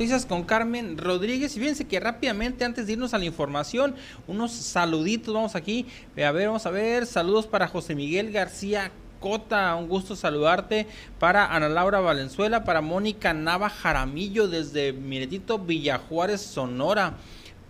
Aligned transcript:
Noticias 0.00 0.24
con 0.24 0.44
Carmen 0.44 0.96
Rodríguez. 0.96 1.54
Y 1.54 1.60
fíjense 1.60 1.84
que 1.84 2.00
rápidamente, 2.00 2.64
antes 2.64 2.86
de 2.86 2.94
irnos 2.94 3.12
a 3.12 3.18
la 3.18 3.26
información, 3.26 3.94
unos 4.26 4.50
saluditos. 4.50 5.34
Vamos 5.34 5.54
aquí, 5.54 5.84
eh, 6.16 6.24
a 6.24 6.32
ver, 6.32 6.46
vamos 6.46 6.64
a 6.64 6.70
ver. 6.70 7.04
Saludos 7.04 7.46
para 7.46 7.68
José 7.68 7.94
Miguel 7.94 8.32
García 8.32 8.92
Cota, 9.20 9.74
un 9.74 9.88
gusto 9.88 10.16
saludarte. 10.16 10.86
Para 11.18 11.54
Ana 11.54 11.68
Laura 11.68 12.00
Valenzuela, 12.00 12.64
para 12.64 12.80
Mónica 12.80 13.34
Nava 13.34 13.68
Jaramillo 13.68 14.48
desde 14.48 14.94
Miretito 14.94 15.58
Villajuárez, 15.58 16.40
Sonora 16.40 17.18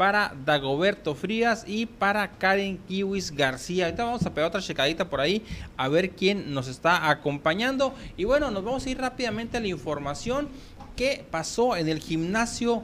para 0.00 0.34
Dagoberto 0.46 1.14
Frías 1.14 1.64
y 1.66 1.84
para 1.84 2.30
Karen 2.38 2.78
Kiwis 2.88 3.32
García. 3.32 3.84
Ahorita 3.84 4.04
vamos 4.04 4.24
a 4.24 4.32
pegar 4.32 4.48
otra 4.48 4.62
checadita 4.62 5.10
por 5.10 5.20
ahí 5.20 5.44
a 5.76 5.88
ver 5.88 6.12
quién 6.12 6.54
nos 6.54 6.68
está 6.68 7.10
acompañando. 7.10 7.94
Y 8.16 8.24
bueno, 8.24 8.50
nos 8.50 8.64
vamos 8.64 8.86
a 8.86 8.88
ir 8.88 8.96
rápidamente 8.96 9.58
a 9.58 9.60
la 9.60 9.66
información 9.66 10.48
que 10.96 11.24
pasó 11.30 11.76
en 11.76 11.88
el 11.88 11.98
gimnasio 12.00 12.82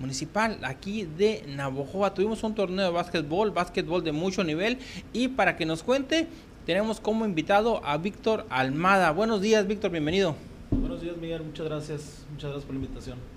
municipal 0.00 0.58
aquí 0.62 1.04
de 1.04 1.44
Navojoa. 1.48 2.14
Tuvimos 2.14 2.42
un 2.42 2.54
torneo 2.54 2.86
de 2.86 2.90
básquetbol, 2.90 3.50
básquetbol 3.50 4.04
de 4.04 4.12
mucho 4.12 4.44
nivel 4.44 4.78
y 5.12 5.28
para 5.28 5.56
que 5.56 5.66
nos 5.66 5.82
cuente 5.82 6.28
tenemos 6.66 7.00
como 7.00 7.24
invitado 7.24 7.80
a 7.84 7.96
Víctor 7.96 8.46
Almada. 8.50 9.12
Buenos 9.12 9.40
días, 9.40 9.66
Víctor, 9.66 9.90
bienvenido. 9.90 10.34
Buenos 10.70 11.00
días, 11.00 11.16
Miguel, 11.16 11.42
muchas 11.44 11.66
gracias, 11.66 12.26
muchas 12.30 12.50
gracias 12.50 12.64
por 12.64 12.74
la 12.74 12.80
invitación. 12.80 13.35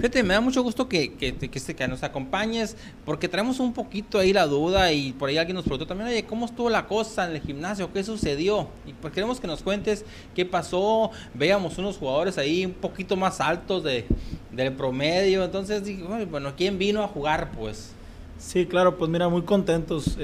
Fíjate, 0.00 0.22
me 0.22 0.32
da 0.32 0.40
mucho 0.40 0.62
gusto 0.62 0.88
que, 0.88 1.12
que, 1.12 1.36
que, 1.36 1.50
que, 1.50 1.88
nos 1.88 2.02
acompañes, 2.02 2.74
porque 3.04 3.28
traemos 3.28 3.60
un 3.60 3.74
poquito 3.74 4.18
ahí 4.18 4.32
la 4.32 4.46
duda 4.46 4.90
y 4.92 5.12
por 5.12 5.28
ahí 5.28 5.36
alguien 5.36 5.56
nos 5.56 5.64
preguntó 5.64 5.86
también, 5.86 6.08
oye, 6.08 6.24
¿cómo 6.24 6.46
estuvo 6.46 6.70
la 6.70 6.86
cosa 6.86 7.28
en 7.28 7.36
el 7.36 7.42
gimnasio? 7.42 7.92
¿Qué 7.92 8.02
sucedió? 8.02 8.68
Y 8.86 8.94
pues 8.94 9.12
queremos 9.12 9.40
que 9.40 9.46
nos 9.46 9.62
cuentes 9.62 10.06
qué 10.34 10.46
pasó. 10.46 11.10
Veíamos 11.34 11.76
unos 11.76 11.98
jugadores 11.98 12.38
ahí 12.38 12.64
un 12.64 12.72
poquito 12.72 13.14
más 13.14 13.42
altos 13.42 13.84
de, 13.84 14.06
del 14.50 14.72
promedio, 14.72 15.44
entonces 15.44 15.82
bueno, 16.30 16.54
¿quién 16.56 16.78
vino 16.78 17.02
a 17.02 17.06
jugar 17.06 17.50
pues? 17.52 17.92
Sí, 18.38 18.64
claro, 18.64 18.96
pues 18.96 19.10
mira, 19.10 19.28
muy 19.28 19.42
contentos. 19.42 20.16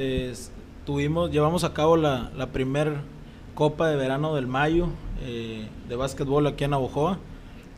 Tuvimos, 0.87 1.31
llevamos 1.31 1.65
a 1.65 1.75
cabo 1.75 1.99
la, 1.99 2.31
la 2.35 2.47
primer 2.47 2.95
Copa 3.55 3.89
de 3.91 3.97
Verano 3.97 4.35
del 4.35 4.47
Mayo 4.47 4.89
eh, 5.23 5.67
de 5.87 5.97
básquetbol 5.97 6.47
aquí 6.47 6.65
en 6.65 6.71
Navojoa. 6.71 7.19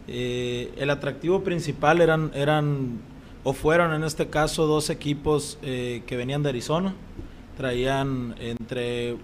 Eh, 0.08 0.72
el 0.78 0.88
atractivo 0.90 1.44
principal 1.44 2.00
eran, 2.00 2.30
eran, 2.34 2.98
o 3.44 3.52
fueron 3.52 3.92
en 3.92 4.04
este 4.04 4.28
caso, 4.28 4.66
dos 4.66 4.88
equipos 4.88 5.58
eh, 5.62 6.02
que 6.06 6.16
venían 6.16 6.42
de 6.42 6.48
Arizona. 6.48 6.94
Traían 7.56 8.34
entre 8.40 9.16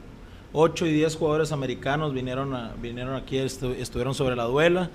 8 0.53 0.87
y 0.87 0.93
10 0.93 1.17
jugadores 1.17 1.53
americanos, 1.53 2.13
vinieron, 2.13 2.55
a, 2.55 2.75
vinieron 2.81 3.15
aquí, 3.17 3.39
estuvieron 3.39 4.15
sobre 4.15 4.37
la 4.37 4.45
duela. 4.45 4.91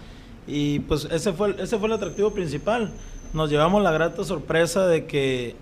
Y 0.47 0.79
pues 0.79 1.05
ese 1.05 1.33
fue, 1.33 1.55
ese 1.59 1.77
fue 1.79 1.87
el 1.87 1.93
atractivo 1.93 2.31
principal. 2.31 2.91
Nos 3.33 3.49
llevamos 3.49 3.81
la 3.81 3.91
grata 3.91 4.23
sorpresa 4.23 4.87
de 4.87 5.05
que, 5.05 5.55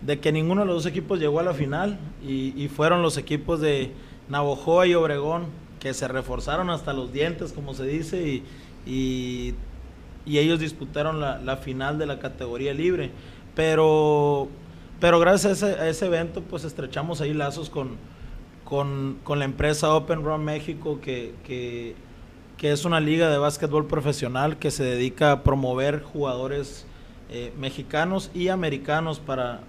de 0.00 0.18
que 0.20 0.32
ninguno 0.32 0.62
de 0.62 0.66
los 0.66 0.76
dos 0.76 0.86
equipos 0.86 1.18
llegó 1.18 1.40
a 1.40 1.42
la 1.42 1.54
final 1.54 1.98
y, 2.26 2.52
y 2.60 2.68
fueron 2.68 3.02
los 3.02 3.16
equipos 3.16 3.60
de 3.60 3.92
Navojoa 4.28 4.86
y 4.86 4.94
Obregón 4.94 5.46
que 5.82 5.94
se 5.94 6.06
reforzaron 6.06 6.70
hasta 6.70 6.92
los 6.92 7.12
dientes, 7.12 7.52
como 7.52 7.74
se 7.74 7.84
dice, 7.84 8.22
y, 8.26 8.44
y, 8.86 9.54
ellos 10.26 10.60
disputaron 10.60 11.20
la, 11.20 11.56
final 11.56 11.98
de 11.98 12.06
la 12.06 12.18
categoría 12.18 12.72
libre. 12.72 13.10
Pero, 13.54 14.48
pero 15.00 15.18
gracias 15.18 15.62
a 15.62 15.88
ese, 15.88 16.06
evento, 16.06 16.42
pues 16.42 16.64
estrechamos 16.64 17.20
ahí 17.20 17.34
lazos 17.34 17.70
con, 17.70 17.96
con, 18.64 19.38
la 19.38 19.44
empresa 19.44 19.94
Open 19.94 20.24
Run 20.24 20.44
México, 20.44 21.00
que, 21.00 21.34
que, 21.44 21.94
es 22.60 22.84
una 22.84 23.00
liga 23.00 23.28
de 23.28 23.38
básquetbol 23.38 23.88
profesional 23.88 24.56
que 24.56 24.70
se 24.70 24.84
dedica 24.84 25.32
a 25.32 25.42
promover 25.42 26.00
jugadores 26.02 26.86
eh, 27.28 27.52
mexicanos 27.58 28.30
y 28.34 28.48
americanos 28.48 29.18
para, 29.18 29.62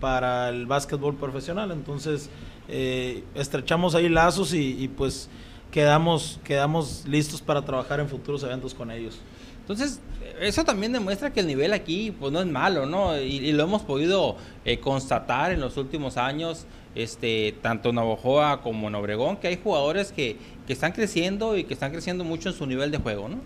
para 0.00 0.48
el 0.48 0.66
básquetbol 0.66 1.14
profesional. 1.14 1.70
Entonces, 1.70 2.30
eh, 2.68 3.22
estrechamos 3.36 3.94
ahí 3.94 4.08
lazos 4.08 4.54
y 4.54 4.88
pues 4.88 5.30
quedamos, 5.72 6.38
quedamos 6.44 7.04
listos 7.08 7.40
para 7.40 7.64
trabajar 7.64 7.98
en 7.98 8.08
futuros 8.08 8.44
eventos 8.44 8.74
con 8.74 8.92
ellos. 8.92 9.18
Entonces, 9.60 10.00
eso 10.40 10.64
también 10.64 10.92
demuestra 10.92 11.32
que 11.32 11.40
el 11.40 11.46
nivel 11.46 11.72
aquí 11.72 12.14
pues 12.18 12.32
no 12.32 12.40
es 12.40 12.46
malo, 12.46 12.84
¿no? 12.84 13.18
Y, 13.18 13.52
lo 13.52 13.64
hemos 13.64 13.82
podido 13.82 14.36
eh, 14.64 14.78
constatar 14.78 15.50
en 15.50 15.60
los 15.60 15.76
últimos 15.76 16.16
años, 16.16 16.66
este, 16.94 17.54
tanto 17.62 17.88
en 17.88 17.94
Navojoa 17.96 18.60
como 18.60 18.88
en 18.88 18.94
Obregón, 18.94 19.38
que 19.38 19.48
hay 19.48 19.60
jugadores 19.62 20.12
que, 20.12 20.36
que 20.66 20.72
están 20.72 20.92
creciendo 20.92 21.56
y 21.56 21.64
que 21.64 21.74
están 21.74 21.90
creciendo 21.90 22.22
mucho 22.22 22.50
en 22.50 22.54
su 22.54 22.66
nivel 22.66 22.90
de 22.90 22.98
juego, 22.98 23.28
¿no? 23.28 23.38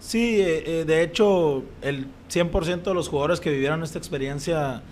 Sí, 0.00 0.40
eh, 0.40 0.62
eh, 0.66 0.84
de 0.86 1.02
hecho, 1.02 1.62
el 1.82 2.06
100% 2.30 2.82
de 2.84 2.94
los 2.94 3.08
jugadores 3.08 3.40
que 3.40 3.50
vivieron 3.50 3.82
esta 3.82 3.98
experiencia 3.98 4.82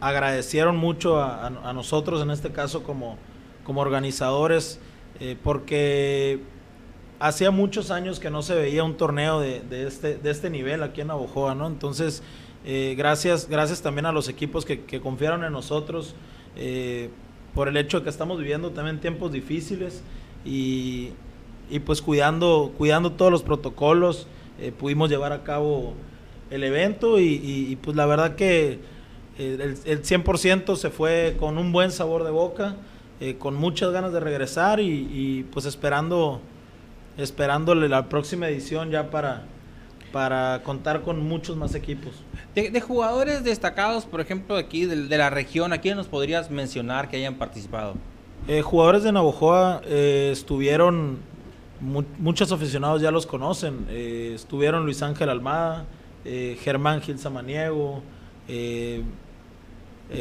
agradecieron 0.00 0.76
mucho 0.76 1.20
a, 1.20 1.46
a, 1.46 1.72
nosotros, 1.72 2.22
en 2.22 2.30
este 2.30 2.50
caso 2.50 2.82
como, 2.82 3.16
como 3.64 3.80
organizadores, 3.80 4.80
eh, 5.20 5.36
porque 5.42 6.40
hacía 7.18 7.50
muchos 7.50 7.90
años 7.90 8.18
que 8.18 8.30
no 8.30 8.40
se 8.40 8.54
veía 8.54 8.82
un 8.82 8.96
torneo 8.96 9.38
de, 9.38 9.62
este, 9.86 10.16
de 10.16 10.30
este 10.30 10.48
nivel 10.48 10.82
aquí 10.82 11.02
en 11.02 11.08
Navojoa, 11.08 11.54
¿no? 11.54 11.66
Entonces, 11.66 12.22
eh, 12.64 12.94
gracias, 12.96 13.46
gracias 13.46 13.82
también 13.82 14.06
a 14.06 14.12
los 14.12 14.30
equipos 14.30 14.64
que, 14.64 15.00
confiaron 15.00 15.44
en 15.44 15.52
nosotros, 15.52 16.14
eh, 16.56 17.10
por 17.54 17.68
el 17.68 17.76
hecho 17.76 17.98
de 17.98 18.04
que 18.04 18.10
estamos 18.10 18.38
viviendo 18.38 18.70
también 18.70 18.98
tiempos 18.98 19.30
difíciles 19.30 20.02
y, 20.42 21.10
y 21.68 21.80
pues 21.80 22.00
cuidando, 22.00 22.72
cuidando 22.78 23.12
todos 23.12 23.30
los 23.30 23.42
protocolos, 23.42 24.26
pudimos 24.78 25.08
llevar 25.08 25.32
a 25.32 25.42
cabo 25.42 25.94
el 26.50 26.64
evento 26.64 27.18
y, 27.18 27.40
y, 27.42 27.76
pues 27.76 27.96
la 27.96 28.06
verdad 28.06 28.36
que 28.36 28.78
el, 29.38 29.60
el 29.60 30.02
100% 30.02 30.76
se 30.76 30.90
fue 30.90 31.36
con 31.38 31.58
un 31.58 31.72
buen 31.72 31.90
sabor 31.90 32.24
de 32.24 32.30
boca. 32.30 32.76
Eh, 33.20 33.36
con 33.36 33.54
muchas 33.54 33.92
ganas 33.92 34.14
de 34.14 34.20
regresar 34.20 34.80
y, 34.80 35.46
pues 35.52 35.66
esperando 35.66 36.40
esperándole 37.18 37.86
la 37.86 38.08
próxima 38.08 38.48
edición 38.48 38.90
ya 38.90 39.10
para, 39.10 39.44
para 40.10 40.62
contar 40.62 41.02
con 41.02 41.22
muchos 41.22 41.54
más 41.54 41.74
equipos. 41.74 42.14
De, 42.54 42.80
jugadores 42.80 43.44
destacados, 43.44 44.06
por 44.06 44.22
ejemplo, 44.22 44.56
aquí 44.56 44.86
de, 44.86 45.18
la 45.18 45.28
región, 45.28 45.74
¿a 45.74 45.78
quién 45.82 45.98
nos 45.98 46.06
podrías 46.06 46.50
mencionar 46.50 47.10
que 47.10 47.18
hayan 47.18 47.34
participado? 47.34 47.94
Eh, 48.48 48.62
jugadores 48.62 49.02
de 49.02 49.12
Navojoa 49.12 49.82
eh, 49.84 50.30
estuvieron, 50.32 51.18
muchos 51.80 52.50
aficionados 52.52 53.02
ya 53.02 53.10
los 53.10 53.26
conocen, 53.26 53.86
estuvieron 53.90 54.86
Luis 54.86 55.02
Ángel 55.02 55.28
Almada, 55.28 55.84
Germán 56.24 57.02
Gil 57.02 57.18
Samaniego, 57.18 58.02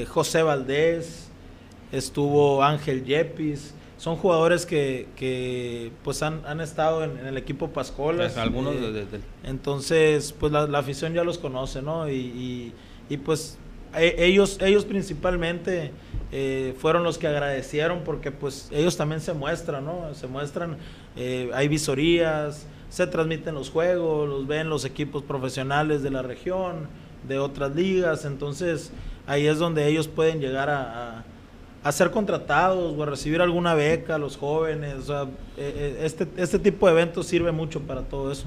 José 0.10 0.44
Valdés, 0.44 1.30
estuvo 1.92 2.64
Ángel 2.64 3.04
Yepis, 3.04 3.74
son 4.00 4.16
jugadores 4.16 4.66
que, 4.66 5.08
que 5.18 5.92
pues 6.04 6.24
han, 6.24 6.42
han 6.46 6.62
estado 6.62 7.04
en, 7.04 7.18
el 7.18 7.38
equipo 7.38 7.70
Pascolas. 7.72 8.38
algunos 8.38 8.76
eh, 8.76 9.06
Entonces, 9.44 10.34
pues 10.40 10.54
la, 10.54 10.80
afición 10.80 11.14
ya 11.14 11.26
los 11.26 11.38
conoce, 11.38 11.82
¿no? 11.82 12.10
Y, 12.10 12.74
y, 13.10 13.18
pues 13.18 13.58
e, 13.94 14.16
ellos, 14.20 14.58
ellos 14.62 14.86
principalmente 14.86 15.92
eh, 16.32 16.76
fueron 16.78 17.04
los 17.04 17.18
que 17.18 17.28
agradecieron 17.28 18.04
porque 18.06 18.32
pues 18.32 18.70
ellos 18.72 18.96
también 18.96 19.20
se 19.20 19.34
muestran, 19.34 19.84
¿no? 19.84 20.14
Se 20.14 20.28
muestran, 20.28 20.78
eh, 21.18 21.52
hay 21.54 21.68
visorías, 21.68 22.68
se 22.90 23.06
transmiten 23.06 23.54
los 23.54 23.70
juegos, 23.70 24.30
los 24.30 24.48
ven 24.48 24.70
los 24.70 24.86
equipos 24.86 25.24
profesionales 25.24 26.04
de 26.04 26.12
la 26.12 26.22
región, 26.22 26.88
de 27.28 27.38
otras 27.38 27.76
ligas, 27.76 28.24
entonces 28.24 28.94
ahí 29.28 29.46
es 29.46 29.60
donde 29.60 29.88
ellos 29.88 30.08
pueden 30.08 30.40
llegar 30.40 30.70
a 30.70 31.26
a 31.29 31.29
ser 31.92 32.12
contratados 32.12 32.98
o 32.98 33.04
a 33.04 33.06
recibir 33.06 33.42
alguna 33.42 33.74
beca 33.74 34.16
a 34.16 34.18
los 34.18 34.38
jóvenes. 34.38 34.96
O 34.96 35.02
sea, 35.02 35.24
eh, 35.24 35.28
eh, 35.58 36.00
este, 36.04 36.28
este 36.38 36.60
tipo 36.60 36.88
de 36.88 36.94
eventos 36.94 37.26
sirve 37.28 37.52
mucho 37.52 37.82
para 37.82 38.02
todo 38.02 38.32
eso. 38.32 38.46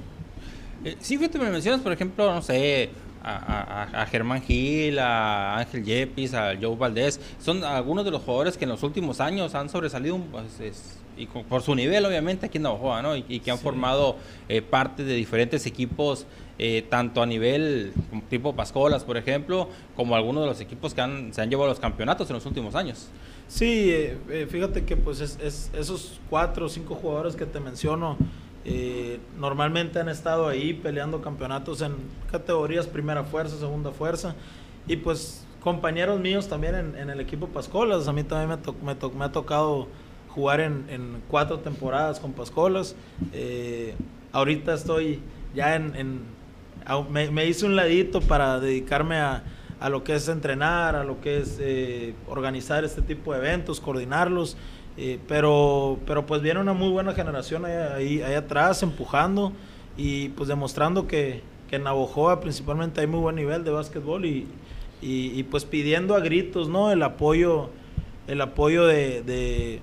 Eh, 0.84 0.96
sí, 1.00 1.16
fíjate, 1.16 1.38
me 1.38 1.50
mencionas, 1.50 1.80
por 1.80 1.92
ejemplo, 1.92 2.32
no 2.32 2.42
sé, 2.42 2.90
a, 3.24 4.06
Germán 4.10 4.42
Gil, 4.42 4.98
a 4.98 5.58
Ángel 5.58 5.84
Yepis, 5.84 6.34
a 6.34 6.54
Joe 6.60 6.76
Valdés. 6.76 7.20
Son 7.38 7.64
algunos 7.64 8.04
de 8.04 8.10
los 8.10 8.22
jugadores 8.22 8.56
que 8.56 8.64
en 8.64 8.70
los 8.70 8.82
últimos 8.82 9.20
años 9.20 9.54
han 9.54 9.68
sobresalido 9.68 10.18
pues, 10.30 11.00
y 11.16 11.26
por 11.26 11.62
su 11.62 11.74
nivel, 11.74 12.04
obviamente, 12.04 12.46
aquí 12.46 12.58
en 12.58 12.64
Navajoa, 12.64 13.02
¿no? 13.02 13.16
Y, 13.16 13.40
que 13.40 13.50
han 13.50 13.58
formado 13.58 14.16
parte 14.70 15.04
de 15.04 15.14
diferentes 15.14 15.66
equipos 15.66 16.26
eh, 16.58 16.86
tanto 16.88 17.22
a 17.22 17.26
nivel 17.26 17.94
tipo 18.28 18.54
Pascolas, 18.54 19.04
por 19.04 19.16
ejemplo, 19.16 19.68
como 19.96 20.14
algunos 20.14 20.42
de 20.42 20.48
los 20.48 20.60
equipos 20.60 20.92
que 20.92 21.00
han, 21.00 21.32
se 21.32 21.40
han 21.40 21.48
llevado 21.48 21.68
los 21.68 21.80
campeonatos 21.80 22.28
en 22.28 22.34
los 22.34 22.44
últimos 22.44 22.74
años. 22.74 23.08
Sí, 23.48 23.90
eh, 23.90 24.18
eh, 24.28 24.46
fíjate 24.48 24.84
que 24.84 24.96
pues 24.96 25.20
es, 25.20 25.70
esos 25.72 26.20
cuatro 26.28 26.66
o 26.66 26.68
cinco 26.68 26.94
jugadores 26.94 27.36
que 27.36 27.46
te 27.46 27.58
menciono 27.58 28.16
normalmente 29.40 29.98
han 29.98 30.08
estado 30.08 30.46
ahí 30.46 30.72
peleando 30.72 31.20
campeonatos 31.20 31.82
en 31.82 31.96
categorías 32.30 32.86
primera 32.86 33.24
fuerza, 33.24 33.58
segunda 33.58 33.90
fuerza 33.90 34.36
y 34.86 34.94
pues 34.98 35.44
compañeros 35.58 36.20
míos 36.20 36.46
también 36.46 36.94
en, 36.96 37.10
el 37.10 37.18
equipo 37.18 37.48
Pascolas, 37.48 38.06
a 38.06 38.12
mí 38.12 38.22
también 38.22 38.60
me, 38.84 38.94
me, 38.94 39.24
ha 39.24 39.32
tocado 39.32 39.88
jugar 40.28 40.60
en, 40.60 40.84
en, 40.90 41.22
cuatro 41.26 41.58
temporadas 41.58 42.20
con 42.20 42.34
Pascolas, 42.34 42.94
ahorita 44.32 44.74
estoy 44.74 45.18
ya 45.56 45.74
en 45.74 46.22
me, 47.10 47.46
hice 47.46 47.66
un 47.66 47.76
ladito 47.76 48.20
para 48.20 48.60
dedicarme 48.60 49.16
a, 49.16 49.42
a, 49.80 49.88
lo 49.88 50.04
que 50.04 50.14
es 50.14 50.28
entrenar, 50.28 50.96
a 50.96 51.04
lo 51.04 51.20
que 51.20 51.38
es 51.38 51.58
eh, 51.60 52.14
organizar 52.28 52.84
este 52.84 53.02
tipo 53.02 53.32
de 53.32 53.38
eventos, 53.38 53.80
coordinarlos. 53.80 54.56
Eh, 54.96 55.18
pero, 55.26 55.98
pero 56.06 56.26
pues 56.26 56.42
viene 56.42 56.60
una 56.60 56.74
muy 56.74 56.90
buena 56.90 57.14
generación 57.14 57.64
ahí, 57.64 58.20
ahí, 58.20 58.34
atrás 58.34 58.82
empujando 58.82 59.52
y 59.96 60.28
pues 60.30 60.48
demostrando 60.48 61.06
que, 61.06 61.42
que, 61.70 61.76
en 61.76 61.84
Navojoa 61.84 62.40
principalmente 62.40 63.00
hay 63.00 63.06
muy 63.06 63.20
buen 63.20 63.36
nivel 63.36 63.64
de 63.64 63.70
básquetbol 63.70 64.26
y, 64.26 64.46
y, 65.00 65.42
pues 65.44 65.64
pidiendo 65.64 66.14
a 66.14 66.20
gritos 66.20 66.68
no 66.68 66.92
el 66.92 67.02
apoyo 67.02 67.70
el 68.26 68.40
apoyo 68.42 68.84
de 68.84 69.80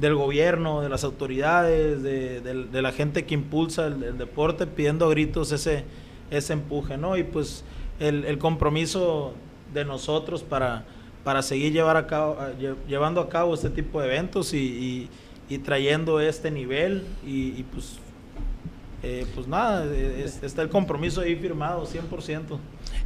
del 0.00 0.14
gobierno, 0.14 0.80
de 0.80 0.88
las 0.88 1.04
autoridades, 1.04 2.02
de, 2.02 2.82
la 2.82 2.92
gente 2.92 3.26
que 3.26 3.34
impulsa 3.34 3.86
el, 3.86 4.18
deporte, 4.18 4.66
pidiendo 4.66 5.06
a 5.06 5.10
gritos 5.10 5.52
ese, 5.52 5.84
ese 6.30 6.52
empuje, 6.52 6.96
¿no? 6.96 7.16
Y 7.16 7.24
pues 7.24 7.64
el, 7.98 8.38
compromiso 8.38 9.34
de 9.74 9.84
nosotros 9.84 10.42
para, 10.42 10.84
para 11.24 11.42
seguir 11.42 11.72
llevar 11.72 11.96
a 11.96 12.52
llevando 12.88 13.20
a 13.20 13.28
cabo 13.28 13.54
este 13.54 13.70
tipo 13.70 14.00
de 14.00 14.08
eventos 14.08 14.54
y, 14.54 15.08
trayendo 15.64 16.20
este 16.20 16.50
nivel 16.50 17.04
y, 17.26 17.62
pues, 17.64 17.98
eh, 19.02 19.26
pues 19.34 19.48
nada, 19.48 19.84
está 19.94 20.62
el 20.62 20.68
compromiso 20.68 21.20
ahí 21.20 21.34
firmado 21.36 21.86
100%. 21.86 22.58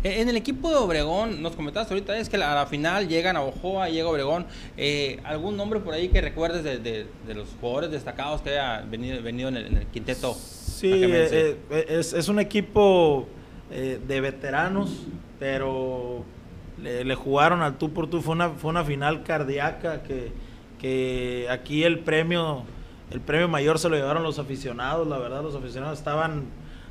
Eh, 0.03 0.20
en 0.20 0.29
el 0.29 0.37
equipo 0.37 0.69
de 0.69 0.77
Obregón, 0.77 1.41
nos 1.41 1.56
comentaste 1.56 1.94
ahorita, 1.94 2.19
es 2.19 2.29
que 2.29 2.37
a 2.37 2.55
la 2.55 2.67
final 2.67 3.09
llegan 3.09 3.37
a 3.37 3.43
Ojoa, 3.43 3.88
llega 3.88 4.09
Obregón. 4.09 4.47
Eh, 4.77 5.19
¿Algún 5.25 5.56
nombre 5.56 5.81
por 5.81 5.94
ahí 5.94 6.09
que 6.09 6.20
recuerdes 6.20 6.62
de, 6.62 7.06
los 7.35 7.49
jugadores 7.59 7.91
destacados 7.91 8.43
que 8.43 8.50
haya 8.50 8.82
venido, 8.82 9.23
venido 9.23 9.49
en, 9.49 9.56
el, 9.56 9.87
quinteto? 9.87 10.37
Sí, 10.88 11.02
eh, 11.02 11.56
es, 11.88 12.28
un 12.28 12.38
equipo 12.38 13.26
de 13.70 14.20
veteranos, 14.20 15.06
pero 15.38 16.25
le, 16.82 17.14
jugaron 17.14 17.62
al 17.62 17.78
tú 17.78 17.92
por 17.92 18.08
tú. 18.08 18.20
Fue 18.20 18.34
una, 18.34 18.50
fue 18.50 18.70
una 18.70 18.84
final 18.84 19.22
cardíaca 19.22 20.02
que, 20.02 20.32
que 20.78 21.46
aquí 21.50 21.84
el 21.84 22.00
premio, 22.00 22.64
el 23.10 23.20
premio 23.20 23.48
mayor 23.48 23.78
se 23.78 23.88
lo 23.88 23.96
llevaron 23.96 24.22
los 24.22 24.38
aficionados, 24.38 25.06
la 25.08 25.19
verdad, 25.19 25.42
los 25.42 25.54
aficionados 25.54 25.98
estaban 25.98 26.44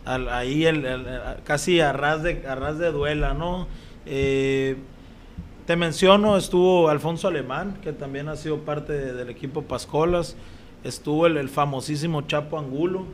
ahí 0.05 0.65
el, 0.65 0.85
casi 1.43 1.79
a 1.79 1.93
ras 1.93 2.23
de, 2.23 2.45
a 2.47 2.73
de 2.73 2.91
duela, 2.91 3.33
¿no? 3.33 3.67
Eh, 4.05 4.75
te 5.65 5.75
menciono, 5.75 6.35
estuvo 6.35 6.89
Alfonso 6.89 7.27
Alemán, 7.27 7.77
que 7.81 7.93
también 7.93 8.27
ha 8.27 8.35
sido 8.35 8.59
parte 8.59 9.13
del 9.13 9.29
equipo 9.29 9.61
Pascolas, 9.61 10.35
estuvo 10.83 11.25
el, 11.25 11.47
famosísimo 11.47 12.23
Chapo 12.23 12.59
Angulo, 12.59 13.05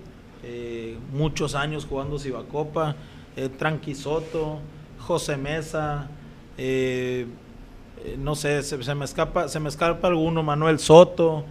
eh, 0.44 0.98
muchos 1.12 1.56
años 1.56 1.86
jugando 1.86 2.20
Cibacopa, 2.20 2.96
eh, 3.36 3.50
Tranquisoto, 3.50 4.60
José 5.00 5.38
Mesa, 5.38 6.10
no 8.18 8.36
sé, 8.36 8.64
se, 8.64 8.96
me 8.96 9.06
escapa, 9.06 9.48
se 9.48 9.60
me 9.60 9.70
escapa 9.70 10.08
alguno, 10.08 10.44
Manuel 10.44 10.80
Soto, 10.80 11.46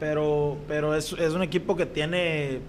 pero, 0.00 0.56
pero 0.66 0.94
es, 0.94 1.12
es 1.12 1.34
un 1.34 1.42
equipo 1.42 1.76
que 1.76 1.86
tiene 1.86 2.60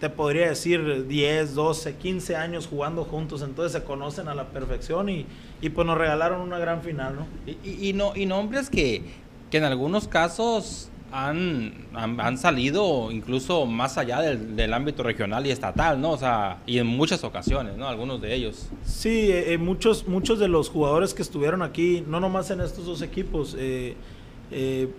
te 0.00 0.08
podría 0.08 0.48
decir 0.48 1.06
10, 1.06 1.54
12, 1.54 1.94
15 1.96 2.34
años 2.34 2.66
jugando 2.66 3.04
juntos, 3.04 3.42
entonces 3.42 3.72
se 3.72 3.84
conocen 3.84 4.28
a 4.28 4.34
la 4.34 4.48
perfección 4.48 5.10
y, 5.10 5.26
y 5.60 5.68
pues 5.68 5.86
nos 5.86 5.98
regalaron 5.98 6.40
una 6.40 6.58
gran 6.58 6.80
final, 6.82 7.16
¿no? 7.16 7.26
Y, 7.62 7.92
no, 7.92 8.16
y 8.16 8.24
nombres 8.24 8.70
que, 8.70 9.04
que 9.50 9.58
en 9.58 9.64
algunos 9.64 10.08
casos 10.08 10.88
han, 11.12 11.72
han, 11.94 12.38
salido 12.38 13.10
incluso 13.10 13.66
más 13.66 13.98
allá 13.98 14.20
del, 14.20 14.56
del, 14.56 14.72
ámbito 14.72 15.02
regional 15.02 15.46
y 15.46 15.50
estatal, 15.50 16.00
¿no? 16.00 16.12
O 16.12 16.18
sea, 16.18 16.58
y 16.66 16.78
en 16.78 16.86
muchas 16.86 17.24
ocasiones, 17.24 17.76
¿no? 17.76 17.88
Algunos 17.88 18.20
de 18.20 18.34
ellos. 18.34 18.68
Sí, 18.84 19.30
eh, 19.30 19.52
eh, 19.52 19.58
muchos, 19.58 20.06
muchos 20.06 20.38
de 20.38 20.48
los 20.48 20.68
jugadores 20.68 21.14
que 21.14 21.22
estuvieron 21.22 21.62
aquí, 21.62 22.04
no 22.06 22.20
nomás 22.20 22.50
en 22.50 22.60
estos 22.60 22.86
dos 22.86 23.02
equipos, 23.02 23.56
eh, 23.58 23.96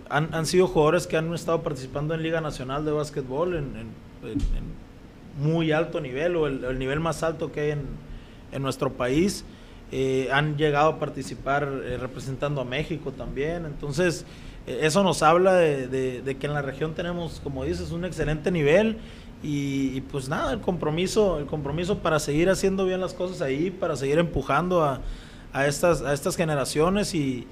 han, 0.08 0.34
han, 0.34 0.46
sido 0.46 0.66
jugadores 0.66 1.06
que 1.06 1.16
han 1.16 1.32
estado 1.34 1.62
participando 1.62 2.14
en 2.14 2.22
Liga 2.22 2.40
Nacional 2.40 2.84
de 2.84 2.92
Básquetbol, 2.92 3.54
en, 3.56 3.76
en 3.76 4.82
muy 5.38 5.72
alto 5.72 6.00
nivel 6.00 6.36
o 6.36 6.46
el, 6.46 6.78
nivel 6.78 7.00
más 7.00 7.22
alto 7.22 7.52
que 7.52 7.60
hay 7.60 7.70
en, 7.70 8.62
nuestro 8.62 8.92
país. 8.92 9.44
Eh, 9.92 10.28
han 10.32 10.56
llegado 10.56 10.90
a 10.90 10.98
participar 10.98 11.68
eh, 11.84 11.96
representando 11.98 12.60
a 12.60 12.64
México 12.64 13.12
también. 13.12 13.64
Entonces, 13.64 14.24
eh, 14.24 14.26
eso 14.66 15.02
nos 15.02 15.22
habla 15.22 15.54
de, 15.54 16.36
que 16.38 16.46
en 16.46 16.54
la 16.54 16.62
región 16.62 16.94
tenemos, 16.94 17.40
como 17.42 17.64
dices, 17.64 17.90
un 17.90 18.04
excelente 18.04 18.50
nivel. 18.50 18.98
Y, 19.42 20.02
pues 20.02 20.28
nada, 20.28 20.52
el 20.52 20.60
compromiso, 20.60 21.38
el 21.40 21.46
compromiso 21.46 21.98
para 21.98 22.20
seguir 22.20 22.48
haciendo 22.48 22.84
bien 22.84 23.00
las 23.00 23.12
cosas 23.12 23.42
ahí, 23.42 23.70
para 23.70 23.96
seguir 23.96 24.18
empujando 24.18 24.84
a, 24.84 25.00
estas, 25.66 26.02
a 26.02 26.12
estas 26.12 26.36
generaciones 26.36 27.12
y, 27.14 27.46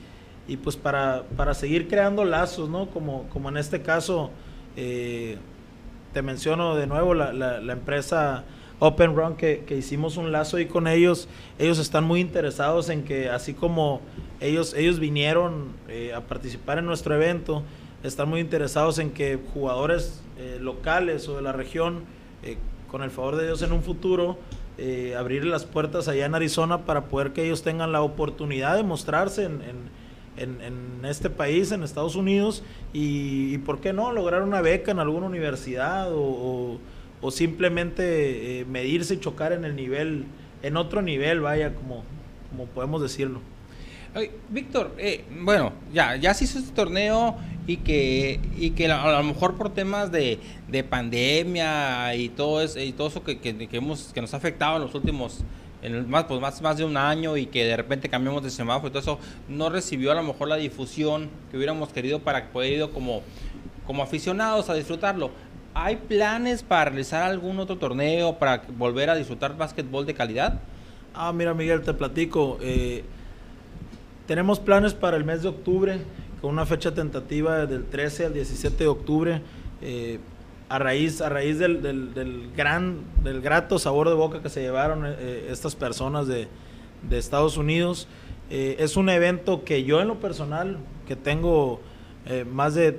pues 0.62 0.76
para, 0.76 1.24
para 1.36 1.54
seguir 1.54 1.88
creando 1.88 2.24
lazos, 2.24 2.68
¿no? 2.68 2.86
Como, 2.90 3.24
como 3.30 3.48
en 3.48 3.56
este 3.56 3.82
caso, 3.82 4.30
te 4.76 6.22
menciono 6.22 6.76
de 6.76 6.86
nuevo 6.86 7.14
la, 7.14 7.32
la, 7.32 7.72
empresa 7.72 8.44
Open 8.80 9.14
Run 9.14 9.36
que, 9.36 9.64
hicimos 9.70 10.16
un 10.16 10.32
lazo 10.32 10.56
ahí 10.56 10.66
con 10.66 10.88
ellos. 10.88 11.28
Ellos 11.58 11.78
están 11.78 12.04
muy 12.04 12.20
interesados 12.20 12.88
en 12.88 13.04
que 13.04 13.28
así 13.28 13.54
como 13.54 14.00
ellos, 14.40 14.74
ellos 14.74 14.98
vinieron 14.98 15.68
eh, 15.88 16.12
a 16.14 16.22
participar 16.22 16.78
en 16.78 16.86
nuestro 16.86 17.14
evento, 17.14 17.62
están 18.02 18.28
muy 18.28 18.40
interesados 18.40 18.98
en 18.98 19.10
que 19.10 19.38
jugadores 19.54 20.22
eh, 20.38 20.58
locales 20.60 21.28
o 21.28 21.36
de 21.36 21.42
la 21.42 21.52
región, 21.52 22.04
eh, 22.42 22.56
con 22.90 23.02
el 23.02 23.10
favor 23.10 23.36
de 23.36 23.44
Dios 23.44 23.62
en 23.62 23.72
un 23.72 23.82
futuro, 23.82 24.38
abrir 25.16 25.44
las 25.44 25.66
puertas 25.66 26.08
allá 26.08 26.24
en 26.24 26.34
Arizona 26.34 26.86
para 26.86 27.04
poder 27.04 27.34
que 27.34 27.44
ellos 27.44 27.62
tengan 27.62 27.92
la 27.92 28.00
oportunidad 28.00 28.76
de 28.76 28.82
mostrarse 28.82 29.44
en 29.44 29.60
en, 30.40 31.04
este 31.04 31.30
país, 31.30 31.72
en 31.72 31.82
Estados 31.82 32.16
Unidos, 32.16 32.62
y, 32.92 33.58
por 33.58 33.80
qué 33.80 33.92
no 33.92 34.12
lograr 34.12 34.42
una 34.42 34.60
beca 34.60 34.90
en 34.90 34.98
alguna 34.98 35.26
universidad 35.26 36.10
o, 36.12 36.78
simplemente 37.30 38.60
eh, 38.60 38.64
medirse 38.64 39.14
y 39.14 39.20
chocar 39.20 39.52
en 39.52 39.64
el 39.64 39.76
nivel, 39.76 40.24
en 40.62 40.76
otro 40.76 41.02
nivel, 41.02 41.40
vaya, 41.40 41.74
como, 41.74 42.04
como 42.50 42.66
podemos 42.66 43.02
decirlo. 43.02 43.40
Víctor, 44.48 44.92
eh, 44.98 45.24
bueno, 45.40 45.72
ya, 45.92 46.16
ya 46.16 46.34
se 46.34 46.44
hizo 46.44 46.58
este 46.58 46.72
torneo 46.72 47.36
y 47.68 47.76
que, 47.76 48.40
y 48.56 48.70
que 48.70 48.90
a, 48.90 49.12
lo 49.12 49.22
mejor 49.22 49.56
por 49.56 49.72
temas 49.72 50.10
de, 50.10 50.40
pandemia 50.88 52.16
y 52.16 52.28
todo 52.28 52.60
eso, 52.60 52.80
y 52.80 52.92
todo 52.92 53.06
eso 53.06 53.22
que, 53.22 53.38
que, 53.38 53.68
hemos, 53.70 54.12
que 54.12 54.20
nos 54.20 54.34
ha 54.34 54.38
afectado 54.38 54.76
en 54.76 54.82
los 54.82 54.94
últimos 54.94 55.44
en 55.82 56.10
más, 56.10 56.24
pues 56.24 56.40
más, 56.40 56.60
más 56.60 56.76
de 56.76 56.84
un 56.84 56.96
año 56.96 57.36
y 57.36 57.46
que 57.46 57.64
de 57.64 57.76
repente 57.76 58.08
cambiamos 58.08 58.42
de 58.42 58.50
semáforo 58.50 58.88
y 58.88 58.90
todo 58.90 59.00
eso, 59.00 59.18
no 59.48 59.70
recibió 59.70 60.12
a 60.12 60.14
lo 60.14 60.22
mejor 60.22 60.48
la 60.48 60.56
difusión 60.56 61.30
que 61.50 61.56
hubiéramos 61.56 61.90
querido 61.90 62.20
para 62.20 62.50
poder 62.50 62.72
ir 62.72 62.90
como, 62.90 63.22
como 63.86 64.02
aficionados 64.02 64.68
a 64.68 64.74
disfrutarlo. 64.74 65.30
¿Hay 65.74 65.96
planes 65.96 66.64
para 66.64 66.86
realizar 66.86 67.22
algún 67.22 67.60
otro 67.60 67.78
torneo, 67.78 68.38
para 68.38 68.62
volver 68.76 69.08
a 69.08 69.14
disfrutar 69.14 69.56
básquetbol 69.56 70.04
de 70.04 70.14
calidad? 70.14 70.60
Ah, 71.14 71.32
mira 71.32 71.54
Miguel, 71.54 71.82
te 71.82 71.94
platico. 71.94 72.58
Eh, 72.60 73.04
tenemos 74.26 74.58
planes 74.58 74.94
para 74.94 75.16
el 75.16 75.24
mes 75.24 75.42
de 75.42 75.48
octubre, 75.48 75.98
con 76.40 76.50
una 76.50 76.66
fecha 76.66 76.92
tentativa 76.92 77.66
del 77.66 77.84
13 77.84 78.26
al 78.26 78.34
17 78.34 78.76
de 78.78 78.88
octubre. 78.88 79.42
Eh, 79.80 80.18
a 80.68 80.78
raíz, 80.80 81.20
a 81.20 81.28
raíz 81.28 81.58
del, 81.58 81.82
del, 81.82 82.50
gran, 82.56 82.98
del 83.22 83.40
grato 83.40 83.78
sabor 83.78 84.08
de 84.08 84.14
boca 84.14 84.42
que 84.42 84.48
se 84.48 84.60
llevaron 84.60 85.04
eh, 85.06 85.48
estas 85.50 85.76
personas 85.76 86.26
de, 86.26 86.48
de 87.08 87.18
Estados 87.18 87.56
Unidos. 87.56 88.08
Es 88.50 88.96
un 88.96 89.08
evento 89.08 89.62
que 89.62 89.84
yo 89.84 90.00
en 90.00 90.08
lo 90.08 90.18
personal, 90.18 90.78
que 91.06 91.14
tengo 91.14 91.80
más 92.50 92.74
de 92.74 92.98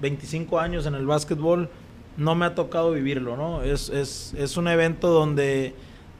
25 0.00 0.60
años 0.60 0.86
en 0.86 0.94
el 0.94 1.04
básquetbol, 1.04 1.68
no 2.16 2.34
me 2.34 2.46
ha 2.46 2.54
tocado 2.54 2.92
vivirlo, 2.92 3.36
¿no? 3.36 3.62
Es, 3.62 3.88
es, 3.88 4.34
es 4.36 4.56
un 4.56 4.68
evento 4.68 5.08
donde, 5.08 5.74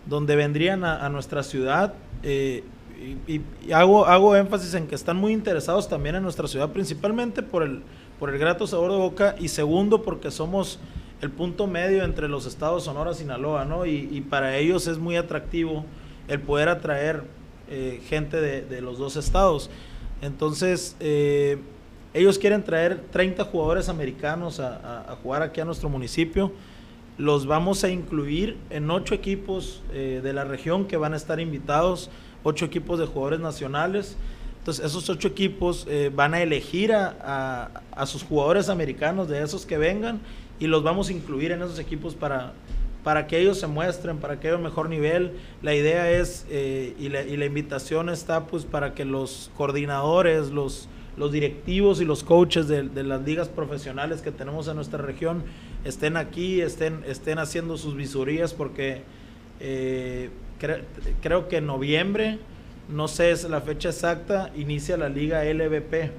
donde 0.06 0.36
vendrían 0.36 0.84
a, 0.84 1.08
nuestra 1.08 1.42
ciudad 1.42 1.94
y, 2.22 2.62
y, 3.26 3.72
hago, 3.72 4.06
hago 4.06 4.34
énfasis 4.36 4.74
en 4.74 4.86
que 4.86 4.94
están 4.94 5.16
muy 5.16 5.32
interesados 5.32 5.88
también 5.88 6.16
en 6.16 6.22
nuestra 6.22 6.48
ciudad, 6.48 6.70
principalmente 6.70 7.42
por 7.42 7.62
el 7.62 7.82
por 8.18 8.30
el 8.30 8.38
grato 8.38 8.66
sabor 8.66 8.92
de 8.92 8.98
boca 8.98 9.36
y 9.38 9.48
segundo 9.48 10.02
porque 10.02 10.30
somos 10.30 10.78
el 11.20 11.30
punto 11.30 11.66
medio 11.66 12.04
entre 12.04 12.28
los 12.28 12.46
estados 12.46 12.84
Sonora 12.84 13.12
y 13.12 13.14
Sinaloa, 13.14 13.64
¿no? 13.64 13.86
Y, 13.86 14.20
para 14.28 14.56
ellos 14.56 14.86
es 14.86 14.98
muy 14.98 15.16
atractivo 15.16 15.84
el 16.28 16.40
poder 16.40 16.68
atraer 16.68 17.24
eh, 17.70 18.00
gente 18.08 18.40
de, 18.40 18.80
los 18.80 18.98
dos 18.98 19.16
estados. 19.16 19.70
Entonces, 20.22 20.96
eh, 21.00 21.58
ellos 22.14 22.38
quieren 22.38 22.62
traer 22.62 23.00
30 23.10 23.44
jugadores 23.44 23.88
americanos 23.88 24.60
a, 24.60 25.16
jugar 25.20 25.42
aquí 25.42 25.60
a 25.60 25.64
nuestro 25.64 25.88
municipio. 25.88 26.52
Los 27.18 27.46
vamos 27.46 27.82
a 27.82 27.90
incluir 27.90 28.56
en 28.70 28.88
ocho 28.88 29.16
equipos 29.16 29.82
eh, 29.92 30.20
de 30.22 30.32
la 30.32 30.44
región 30.44 30.86
que 30.86 30.96
van 30.96 31.12
a 31.12 31.16
estar 31.16 31.40
invitados, 31.40 32.10
ocho 32.44 32.64
equipos 32.64 33.00
de 33.00 33.06
jugadores 33.06 33.40
nacionales. 33.40 34.16
Entonces, 34.60 34.84
esos 34.84 35.10
ocho 35.10 35.26
equipos 35.26 35.86
eh, 35.90 36.10
van 36.14 36.34
a 36.34 36.42
elegir 36.42 36.92
a, 36.92 37.82
sus 38.06 38.22
jugadores 38.22 38.68
americanos 38.68 39.28
de 39.28 39.42
esos 39.42 39.66
que 39.66 39.76
vengan 39.76 40.20
y 40.60 40.68
los 40.68 40.84
vamos 40.84 41.08
a 41.08 41.12
incluir 41.12 41.50
en 41.50 41.62
esos 41.62 41.80
equipos 41.80 42.14
para, 42.14 42.52
para 43.02 43.26
que 43.26 43.40
ellos 43.40 43.58
se 43.58 43.66
muestren, 43.66 44.18
para 44.18 44.38
que 44.38 44.48
haya 44.48 44.56
un 44.56 44.62
mejor 44.62 44.88
nivel. 44.88 45.32
La 45.62 45.74
idea 45.74 46.10
es, 46.12 46.46
eh, 46.48 46.94
y, 46.96 47.08
la, 47.08 47.22
y, 47.22 47.36
la, 47.36 47.44
invitación 47.44 48.08
está 48.08 48.46
pues 48.46 48.64
para 48.64 48.94
que 48.94 49.04
los 49.04 49.50
coordinadores, 49.56 50.50
los, 50.50 50.88
los 51.16 51.32
directivos 51.32 52.00
y 52.00 52.04
los 52.04 52.24
coaches 52.24 52.68
de, 52.68 52.84
las 53.02 53.22
ligas 53.22 53.48
profesionales 53.48 54.20
que 54.20 54.30
tenemos 54.30 54.68
en 54.68 54.76
nuestra 54.76 55.00
región 55.00 55.44
estén 55.84 56.16
aquí, 56.16 56.60
estén, 56.60 57.04
estén 57.06 57.38
haciendo 57.38 57.76
sus 57.76 57.94
visorías, 57.94 58.54
porque 58.54 59.02
eh, 59.60 60.30
cre 60.58 60.82
creo 61.22 61.48
que 61.48 61.58
en 61.58 61.66
noviembre, 61.66 62.38
no 62.88 63.08
sé 63.08 63.30
es 63.30 63.44
la 63.44 63.60
fecha 63.60 63.90
exacta, 63.90 64.50
inicia 64.56 64.96
la 64.96 65.08
liga 65.08 65.44
LVP. 65.44 66.10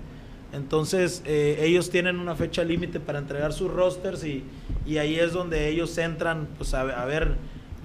Entonces 0.54 1.22
eh, 1.26 1.58
ellos 1.62 1.90
tienen 1.90 2.18
una 2.18 2.36
fecha 2.36 2.64
límite 2.64 3.00
para 3.00 3.20
entregar 3.20 3.52
sus 3.52 3.72
rosters 3.72 4.24
y, 4.24 4.44
y, 4.86 4.98
ahí 4.98 5.20
es 5.20 5.34
donde 5.34 5.68
ellos 5.68 5.98
entran 5.98 6.48
pues, 6.58 6.74
a, 6.74 6.84
ver 6.84 7.36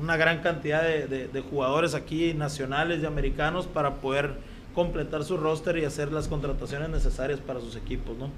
una 0.00 0.16
gran 0.16 0.40
cantidad 0.40 0.82
de, 0.82 1.28
de, 1.28 1.40
jugadores 1.40 1.94
aquí 1.94 2.32
nacionales 2.32 3.02
y 3.02 3.06
americanos 3.06 3.66
para 3.66 3.96
poder 3.96 4.34
completar 4.80 5.24
su 5.24 5.36
roster 5.36 5.76
y 5.76 5.84
hacer 5.84 6.10
las 6.10 6.26
contrataciones 6.26 6.88
necesarias 6.88 7.38
para 7.38 7.60
sus 7.60 7.76
equipos, 7.76 8.16
¿no? 8.16 8.30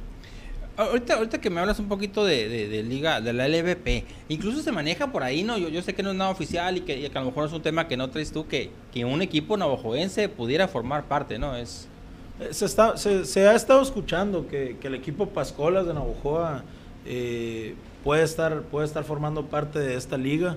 Ahorita, 0.76 1.14
ahorita 1.14 1.40
que 1.40 1.50
me 1.50 1.60
hablas 1.60 1.78
un 1.78 1.88
poquito 1.88 2.24
de, 2.24 2.48
de, 2.48 2.66
de, 2.66 2.82
liga, 2.82 3.20
de 3.20 3.32
la 3.32 3.46
LVP, 3.46 4.04
incluso 4.28 4.60
se 4.62 4.72
maneja 4.72 5.12
por 5.12 5.22
ahí, 5.22 5.44
¿no? 5.44 5.56
Yo, 5.56 5.68
yo 5.68 5.82
sé 5.82 5.94
que 5.94 6.02
no 6.02 6.10
es 6.10 6.16
nada 6.16 6.30
oficial 6.30 6.78
y 6.78 6.80
que, 6.80 6.98
y 6.98 7.08
que, 7.08 7.16
a 7.16 7.20
lo 7.20 7.28
mejor 7.28 7.46
es 7.46 7.52
un 7.52 7.62
tema 7.62 7.86
que 7.86 7.96
no 7.96 8.10
traes 8.10 8.32
tú, 8.32 8.48
que, 8.48 8.70
que 8.92 9.04
un 9.04 9.22
equipo 9.22 9.56
navajoense 9.56 10.28
pudiera 10.28 10.66
formar 10.66 11.04
parte, 11.04 11.38
¿no? 11.38 11.54
Es... 11.54 11.88
Se, 12.50 12.64
está, 12.64 12.96
se, 12.96 13.24
se 13.24 13.46
ha 13.46 13.54
estado 13.54 13.82
escuchando 13.82 14.48
que, 14.48 14.76
que, 14.80 14.88
el 14.88 14.96
equipo 14.96 15.28
Pascolas 15.28 15.86
de 15.86 15.94
Navajoa 15.94 16.64
eh, 17.06 17.76
puede, 18.02 18.24
estar, 18.24 18.62
puede 18.62 18.86
estar 18.86 19.04
formando 19.04 19.46
parte 19.46 19.78
de 19.78 19.94
esta 19.94 20.16
liga. 20.16 20.56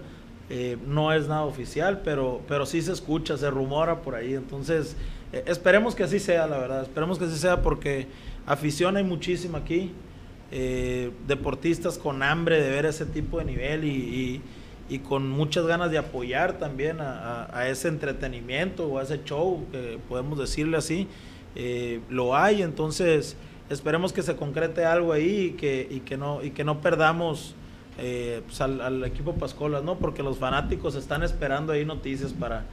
Eh, 0.50 0.78
no 0.86 1.12
es 1.12 1.28
nada 1.28 1.44
oficial, 1.44 2.02
pero, 2.04 2.42
pero 2.48 2.66
sí 2.66 2.82
se 2.82 2.92
escucha, 2.92 3.38
se 3.38 3.50
rumora 3.50 4.02
por 4.02 4.16
ahí. 4.16 4.34
Entonces, 4.34 4.96
eh, 5.34 5.44
esperemos 5.48 5.96
que 5.96 6.04
así 6.04 6.20
sea, 6.20 6.48
la 6.48 6.58
verdad. 6.58 6.84
Esperemos 6.84 7.18
que 7.18 7.25
así 7.25 7.38
sea 7.38 7.62
porque 7.62 8.08
afición 8.46 8.98
hay 8.98 9.04
muchísima 9.04 9.60
aquí. 9.60 9.92
Eh, 10.52 11.12
deportistas 11.28 11.98
con 11.98 12.22
hambre 12.22 12.62
de 12.62 12.70
ver 12.70 12.86
ese 12.86 13.06
tipo 13.06 13.40
de 13.40 13.46
nivel 13.46 13.84
y, 13.84 14.42
y, 14.88 15.00
con 15.00 15.28
muchas 15.28 15.66
ganas 15.66 15.90
de 15.90 15.98
apoyar 15.98 16.60
también 16.60 16.98
a, 17.02 17.68
ese 17.68 17.88
entretenimiento 17.88 18.86
o 18.86 19.00
a 19.00 19.04
ese 19.04 19.24
show, 19.24 19.66
que 19.72 19.98
podemos 20.08 20.38
decirle 20.38 20.78
así. 20.78 21.08
Eh, 21.56 22.00
lo 22.10 22.36
hay, 22.36 22.62
entonces 22.62 23.36
esperemos 23.70 24.14
que 24.14 24.22
se 24.22 24.36
concrete 24.36 24.86
algo 24.86 25.12
ahí 25.12 25.56
que, 25.58 25.88
y 25.90 26.02
que, 26.02 26.16
no, 26.16 26.44
y 26.44 26.52
que 26.52 26.64
no 26.64 26.80
perdamos 26.80 27.56
eh, 27.98 28.42
pues 28.46 28.60
al, 28.62 29.04
equipo 29.06 29.34
Pascolas, 29.36 29.84
¿no? 29.84 29.98
Porque 29.98 30.24
los 30.24 30.38
fanáticos 30.38 30.96
están 30.96 31.24
esperando 31.24 31.74
ahí 31.74 31.86
noticias 31.86 32.34
para, 32.34 32.64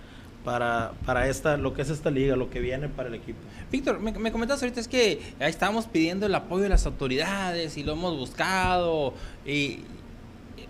para, 0.45 0.93
para 1.07 1.29
esta, 1.29 1.57
lo 1.57 1.75
que 1.75 1.83
es 1.83 1.91
esta 1.91 2.11
liga, 2.11 2.37
lo 2.37 2.51
que 2.51 2.61
viene 2.61 2.89
para 2.89 3.09
el 3.09 3.15
equipo. 3.15 3.39
Víctor, 3.71 4.01
me, 4.01 4.13
me 4.13 4.33
comentas 4.33 4.63
ahorita 4.63 4.81
es 4.81 4.89
que 4.89 5.21
ahí 5.39 5.51
estábamos 5.51 5.87
pidiendo 5.87 6.27
el 6.27 6.35
apoyo 6.35 6.65
de 6.65 6.69
las 6.69 6.87
autoridades 6.87 7.77
y 7.77 7.85
lo 7.85 7.93
hemos 7.93 8.17
buscado 8.17 9.15
y, 9.47 9.81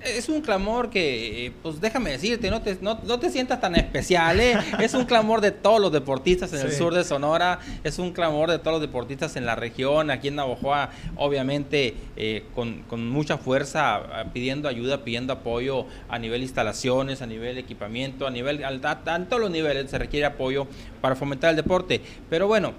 es 0.05 0.29
un 0.29 0.41
clamor 0.41 0.91
que, 0.91 1.53
pues 1.63 1.81
déjame 1.81 2.11
decirte, 2.11 2.51
no 2.51 2.63
te, 2.63 2.79
no, 2.81 2.99
no 3.05 3.19
te 3.19 3.31
sientas 3.31 3.61
tan 3.61 3.75
especial, 3.77 4.41
¿eh? 4.41 4.59
es 4.81 4.95
un 4.95 5.05
clamor 5.05 5.41
de 5.41 5.51
todos 5.51 5.81
los 5.81 5.93
deportistas 5.93 6.53
en 6.53 6.61
sí. 6.61 6.67
el 6.67 6.73
sur 6.73 6.95
de 6.95 7.05
Sonora, 7.05 7.61
es 7.85 7.99
un 7.99 8.13
clamor 8.13 8.51
de 8.51 8.59
todos 8.59 8.75
los 8.75 8.81
deportistas 8.81 9.37
en 9.37 9.47
la 9.47 9.55
región, 9.55 10.11
aquí 10.11 10.29
en 10.29 10.37
Navojoa, 10.37 10.91
obviamente 11.17 11.95
eh, 12.17 12.45
con, 12.55 12.83
con, 12.83 13.09
mucha 13.09 13.39
fuerza, 13.39 14.01
pidiendo 14.33 14.69
ayuda, 14.69 15.05
pidiendo 15.05 15.33
apoyo 15.33 15.87
a 16.09 16.19
nivel 16.19 16.43
instalaciones, 16.43 17.23
a 17.23 17.27
nivel 17.27 17.59
equipamiento, 17.59 18.27
a 18.27 18.31
nivel, 18.31 18.65
a, 18.65 18.69
a, 18.69 19.15
a 19.15 19.25
todos 19.27 19.41
los 19.41 19.51
niveles 19.51 19.91
se 19.91 19.99
requiere 19.99 20.27
apoyo 20.27 20.67
para 21.01 21.15
fomentar 21.15 21.51
el 21.51 21.57
deporte, 21.57 22.01
pero 22.29 22.47
bueno, 22.47 22.73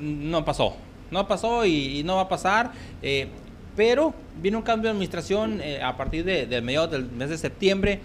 no 0.00 0.44
pasó, 0.44 0.76
no 1.10 1.26
pasó 1.26 1.64
y, 1.64 1.98
y 1.98 2.02
no 2.02 2.16
va 2.16 2.22
a 2.22 2.28
pasar. 2.28 2.72
Eh, 3.02 3.28
pero 3.78 4.12
viene 4.42 4.56
un 4.56 4.64
cambio 4.64 4.88
de 4.88 4.90
administración 4.90 5.60
eh, 5.60 5.80
a 5.80 5.96
partir 5.96 6.24
de, 6.24 6.46
de, 6.46 6.60
mediados 6.60 6.90
del 6.90 7.08
mes 7.12 7.30
de 7.30 7.38
septiembre. 7.38 8.00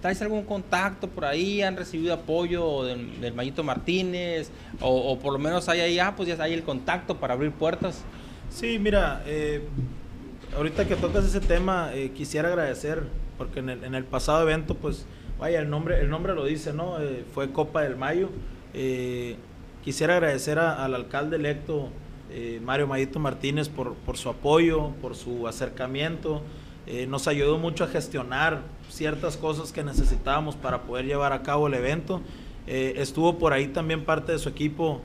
¿Traes 0.00 0.22
algún 0.22 0.44
contacto 0.44 1.08
por 1.08 1.24
ahí? 1.24 1.62
¿Han 1.62 1.76
recibido 1.76 2.14
apoyo 2.14 2.84
del, 2.84 3.34
Mayito 3.34 3.64
Martínez? 3.64 4.52
O, 4.80 5.18
por 5.18 5.32
lo 5.32 5.40
menos 5.40 5.68
hay 5.68 5.80
ahí, 5.80 5.98
ah, 5.98 6.14
pues 6.16 6.28
ya 6.28 6.40
hay 6.40 6.52
el 6.52 6.62
contacto 6.62 7.16
para 7.16 7.34
abrir 7.34 7.50
puertas. 7.50 8.04
Sí, 8.50 8.78
mira, 8.78 9.24
eh, 9.26 9.62
ahorita 10.56 10.86
que 10.86 10.94
tocas 10.94 11.24
ese 11.24 11.40
tema, 11.40 11.90
eh, 11.92 12.12
quisiera 12.14 12.50
agradecer, 12.50 13.02
porque 13.36 13.58
en 13.58 13.68
el, 13.96 14.04
pasado 14.04 14.42
evento, 14.42 14.76
pues, 14.76 15.06
vaya, 15.40 15.58
el 15.58 15.68
nombre, 15.68 16.00
el 16.00 16.08
nombre 16.08 16.36
lo 16.36 16.44
dice, 16.44 16.72
¿no? 16.72 16.98
Fue 17.34 17.50
Copa 17.50 17.82
del 17.82 17.96
Mayo. 17.96 18.30
Quisiera 19.82 20.14
agradecer 20.14 20.60
al 20.60 20.94
alcalde 20.94 21.34
electo 21.34 21.90
eh, 22.30 22.60
Mario 22.62 22.88
Mayito 22.88 23.20
Martínez 23.20 23.68
por, 23.68 23.94
por, 23.94 24.16
su 24.16 24.28
apoyo, 24.28 24.90
por 25.00 25.14
su 25.14 25.46
acercamiento. 25.46 26.42
Eh, 26.86 27.06
nos 27.06 27.28
ayudó 27.28 27.58
mucho 27.58 27.84
a 27.84 27.86
gestionar 27.88 28.62
ciertas 28.88 29.36
cosas 29.36 29.72
que 29.72 29.84
necesitábamos 29.84 30.56
para 30.56 30.82
poder 30.82 31.06
llevar 31.06 31.32
a 31.32 31.42
cabo 31.42 31.68
el 31.68 31.74
evento. 31.74 32.20
Eh, 32.66 32.94
estuvo 32.96 33.38
por 33.38 33.52
ahí 33.52 33.68
también 33.68 34.04
parte 34.04 34.32
de 34.32 34.38
su 34.38 34.48
equipo, 34.48 35.00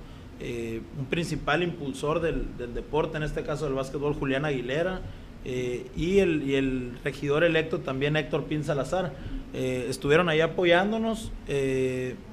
un 0.97 1.05
principal 1.05 1.61
impulsor 1.61 2.19
del, 2.19 2.57
del, 2.57 2.73
deporte, 2.73 3.15
en 3.17 3.21
este 3.21 3.43
caso 3.43 3.65
del 3.65 3.75
básquetbol, 3.75 4.15
Julián 4.15 4.43
Aguilera, 4.43 5.01
y 5.45 6.17
el, 6.17 6.41
y, 6.41 6.55
el, 6.55 6.97
regidor 7.03 7.43
electo 7.43 7.81
también, 7.81 8.15
Héctor 8.15 8.45
Pin 8.45 8.63
Salazar. 8.63 9.13
estuvieron 9.53 10.29
ahí 10.29 10.41
apoyándonos, 10.41 11.31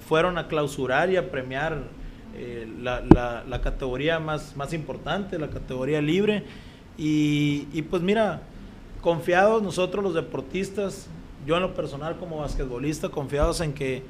fueron 0.09 0.39
a 0.39 0.49
clausurar 0.49 1.11
y 1.11 1.17
a 1.19 1.31
premiar 1.31 1.83
eh, 2.39 2.69
la, 2.81 3.01
la, 3.01 3.45
la, 3.47 3.61
categoría 3.61 4.19
más, 4.21 4.57
más 4.57 4.73
importante, 4.73 5.39
la 5.39 5.49
categoría 5.49 6.01
libre. 6.01 6.45
Y, 6.97 7.67
y, 7.73 7.83
pues 7.83 8.03
mira, 8.03 8.43
confiados 9.01 9.63
nosotros 9.63 10.05
los 10.05 10.15
deportistas, 10.15 11.09
yo 11.47 11.57
en 11.57 11.63
lo 11.63 11.75
personal 11.75 12.17
como 12.17 12.39
basquetbolista, 12.39 13.09
confiados 13.09 13.61
en 13.61 13.73
que, 13.73 14.03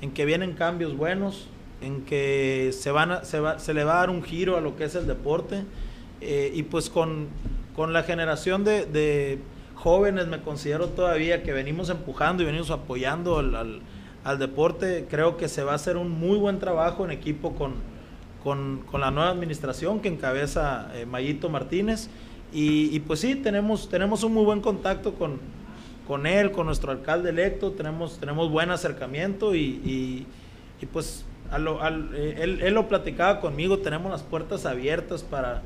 en 0.00 0.12
que 0.12 0.24
vienen 0.24 0.52
cambios 0.52 0.96
buenos, 0.96 1.48
en 1.80 2.04
que 2.04 2.70
se, 2.72 2.90
van 2.90 3.12
a, 3.12 3.24
se, 3.24 3.40
va, 3.40 3.58
se 3.58 3.74
le 3.74 3.84
va 3.84 3.94
a 3.94 4.00
dar 4.00 4.10
un 4.10 4.22
giro 4.22 4.56
a 4.56 4.60
lo 4.60 4.76
que 4.76 4.84
es 4.84 4.94
el 4.94 5.06
deporte. 5.06 5.64
Eh, 6.20 6.52
y 6.54 6.64
pues 6.64 6.90
con, 6.90 7.28
con 7.74 7.92
la 7.92 8.02
generación 8.02 8.62
de, 8.62 8.84
de, 8.84 9.38
jóvenes 9.74 10.26
me 10.26 10.42
considero 10.42 10.88
todavía 10.88 11.42
que 11.42 11.52
venimos 11.52 11.88
empujando 11.88 12.42
y 12.42 12.46
venimos 12.46 12.70
apoyando 12.70 13.38
al, 13.38 13.54
al 13.54 13.80
al 14.24 14.38
deporte. 14.38 15.06
Creo 15.08 15.36
que 15.36 15.48
se 15.48 15.62
va 15.62 15.72
a 15.72 15.74
hacer 15.76 15.96
un 15.96 16.10
muy 16.10 16.38
buen 16.38 16.58
trabajo 16.58 17.04
en 17.04 17.10
equipo 17.10 17.54
con, 17.54 17.74
con, 18.42 19.00
la 19.00 19.10
nueva 19.10 19.30
administración 19.30 20.00
que 20.00 20.08
encabeza 20.08 20.90
eh, 20.94 21.06
Mayito 21.06 21.48
Martínez. 21.48 22.08
Y, 22.52 22.98
pues 23.00 23.20
sí, 23.20 23.36
tenemos, 23.36 23.88
tenemos 23.88 24.24
un 24.24 24.34
muy 24.34 24.44
buen 24.44 24.60
contacto 24.60 25.14
con, 25.14 25.38
con 26.08 26.26
él, 26.26 26.50
con 26.50 26.66
nuestro 26.66 26.90
alcalde 26.90 27.30
electo, 27.30 27.70
tenemos, 27.70 28.18
tenemos 28.18 28.50
buen 28.50 28.72
acercamiento 28.72 29.54
y, 29.54 30.26
y, 30.80 30.86
pues 30.92 31.24
eh, 31.52 32.36
él, 32.40 32.60
él, 32.60 32.74
lo 32.74 32.88
platicaba 32.88 33.38
conmigo, 33.38 33.78
tenemos 33.78 34.10
las 34.10 34.24
puertas 34.24 34.66
abiertas 34.66 35.22
para, 35.22 35.62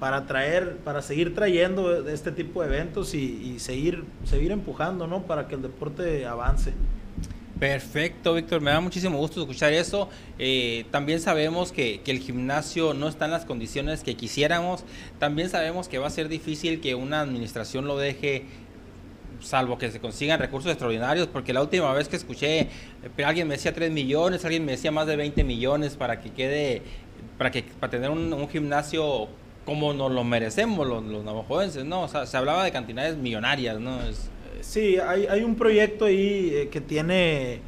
para 0.00 0.26
traer, 0.26 0.78
para 0.78 1.02
seguir 1.02 1.34
trayendo 1.34 2.08
este 2.08 2.32
tipo 2.32 2.62
de 2.62 2.68
eventos 2.68 3.14
y, 3.14 3.58
seguir, 3.58 4.04
seguir 4.24 4.50
empujando, 4.50 5.06
¿no? 5.06 5.22
Para 5.22 5.46
que 5.46 5.54
el 5.54 5.62
deporte 5.62 6.26
avance. 6.26 6.72
Perfecto, 7.60 8.32
Víctor. 8.32 8.62
Me 8.62 8.70
da 8.70 8.80
muchísimo 8.80 9.18
gusto 9.18 9.42
escuchar 9.42 9.74
eso. 9.74 10.08
Eh, 10.38 10.86
también 10.90 11.20
sabemos 11.20 11.72
que, 11.72 12.00
el 12.06 12.18
gimnasio 12.18 12.94
no 12.94 13.06
está 13.06 13.26
en 13.26 13.32
las 13.32 13.44
condiciones 13.44 14.02
que 14.02 14.16
quisiéramos. 14.16 14.82
También 15.18 15.50
sabemos 15.50 15.86
que 15.86 15.98
va 15.98 16.06
a 16.06 16.10
ser 16.10 16.30
difícil 16.30 16.80
que 16.80 16.94
una 16.94 17.20
administración 17.20 17.86
lo 17.86 17.98
deje, 17.98 18.46
salvo 19.40 19.76
que 19.76 19.90
se 19.90 20.00
consigan 20.00 20.40
recursos 20.40 20.70
extraordinarios, 20.70 21.26
porque 21.26 21.52
la 21.52 21.60
última 21.60 21.92
vez 21.92 22.08
que 22.08 22.16
escuché, 22.16 22.60
eh, 22.60 23.24
alguien 23.26 23.46
me 23.46 23.56
decía 23.56 23.74
3 23.74 23.90
millones, 23.90 24.42
alguien 24.46 24.64
me 24.64 24.72
decía 24.72 24.90
más 24.90 25.06
de 25.06 25.16
20 25.16 25.44
millones 25.44 25.96
para 25.96 26.22
que 26.22 26.30
quede, 26.30 26.80
para, 27.36 27.50
que, 27.50 27.62
para 27.62 27.90
tener 27.90 28.08
un, 28.08 28.32
un 28.32 28.48
gimnasio 28.48 29.28
como 29.66 29.92
nos 29.92 30.10
lo 30.10 30.24
merecemos 30.24 30.86
los, 30.86 31.04
los 31.04 31.24
navajoenses, 31.24 31.84
¿no? 31.84 32.04
O 32.04 32.08
sea, 32.08 32.24
se 32.24 32.38
hablaba 32.38 32.64
de 32.64 32.72
cantidades 32.72 33.18
millonarias, 33.18 33.78
¿no? 33.78 34.00
Es, 34.02 34.30
Sí, 34.62 34.98
hay, 34.98 35.26
hay 35.26 35.42
un 35.42 35.54
proyecto 35.56 36.04
ahí 36.04 36.50
eh, 36.54 36.68
que 36.70 36.80
tiene 36.80 37.60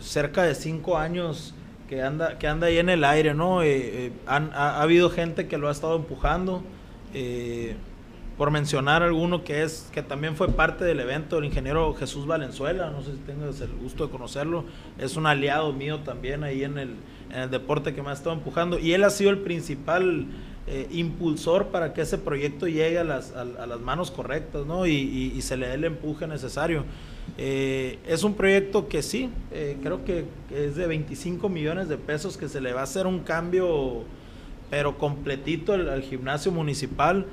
cerca 0.00 0.42
de 0.42 0.54
cinco 0.54 0.96
años 0.96 1.54
que 1.88 2.02
anda, 2.02 2.38
que 2.38 2.48
anda 2.48 2.66
ahí 2.66 2.78
en 2.78 2.88
el 2.88 3.04
aire, 3.04 3.34
¿no? 3.34 3.62
Eh, 3.62 4.06
eh, 4.06 4.12
han, 4.26 4.50
ha, 4.52 4.76
ha, 4.76 4.82
habido 4.82 5.10
gente 5.10 5.46
que 5.46 5.58
lo 5.58 5.68
ha 5.68 5.72
estado 5.72 5.96
empujando. 5.96 6.62
Eh, 7.14 7.76
por 8.36 8.50
mencionar 8.50 9.02
alguno 9.02 9.44
que 9.44 9.62
es 9.62 9.88
que 9.92 10.02
también 10.02 10.36
fue 10.36 10.48
parte 10.48 10.84
del 10.84 11.00
evento, 11.00 11.38
el 11.38 11.46
ingeniero 11.46 11.94
Jesús 11.94 12.26
Valenzuela, 12.26 12.90
no 12.90 13.02
sé 13.02 13.12
si 13.12 13.18
tengas 13.18 13.60
el 13.62 13.70
gusto 13.72 14.06
de 14.06 14.12
conocerlo, 14.12 14.64
es 14.98 15.16
un 15.16 15.26
aliado 15.26 15.72
mío 15.72 16.00
también 16.00 16.44
ahí 16.44 16.62
en 16.62 16.76
el, 16.76 16.96
en 17.30 17.40
el 17.40 17.50
deporte 17.50 17.94
que 17.94 18.02
me 18.02 18.10
ha 18.10 18.12
estado 18.12 18.34
empujando 18.34 18.78
y 18.78 18.92
él 18.92 19.04
ha 19.04 19.10
sido 19.10 19.30
el 19.30 19.38
principal 19.38 20.26
eh, 20.68 20.88
impulsor 20.90 21.68
para 21.68 21.94
que 21.94 22.00
ese 22.00 22.18
proyecto 22.18 22.66
llegue 22.66 22.98
a 22.98 23.04
las, 23.04 23.32
a, 23.36 23.44
las 23.44 23.78
manos 23.78 24.10
correctas 24.10 24.66
¿no? 24.66 24.84
y, 24.84 25.40
se 25.40 25.56
le 25.56 25.68
dé 25.68 25.74
el 25.74 25.84
empuje 25.84 26.26
necesario. 26.26 26.82
Eh, 27.38 28.00
es 28.04 28.24
un 28.24 28.34
proyecto 28.34 28.88
que 28.88 29.00
sí, 29.00 29.30
eh, 29.52 29.76
creo 29.80 30.04
que 30.04 30.24
es 30.50 30.74
de 30.74 30.88
25 30.88 31.48
millones 31.48 31.88
de 31.88 31.96
pesos 31.98 32.36
que 32.36 32.48
se 32.48 32.60
le 32.60 32.72
va 32.72 32.80
a 32.80 32.82
hacer 32.82 33.06
un 33.06 33.20
cambio, 33.20 34.02
pero 34.68 34.98
completito 34.98 35.72
al, 35.72 36.02
gimnasio 36.02 36.50
municipal. 36.50 37.26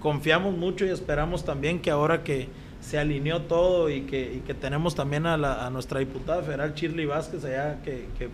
confiamos 0.00 0.56
mucho 0.56 0.84
y 0.86 0.88
esperamos 0.88 1.44
también 1.44 1.78
que 1.78 1.92
ahora 1.92 2.24
que 2.24 2.48
se 2.80 2.98
alineó 2.98 3.42
todo 3.42 3.90
y 3.90 4.02
que, 4.02 4.42
que 4.44 4.54
tenemos 4.54 4.96
también 4.96 5.24
a, 5.24 5.34
a, 5.34 5.70
nuestra 5.70 6.00
diputada 6.00 6.42
federal 6.42 6.74
Shirley 6.74 7.06
Vázquez 7.06 7.44
allá 7.44 7.80
que, 7.84 8.06
que, 8.18 8.28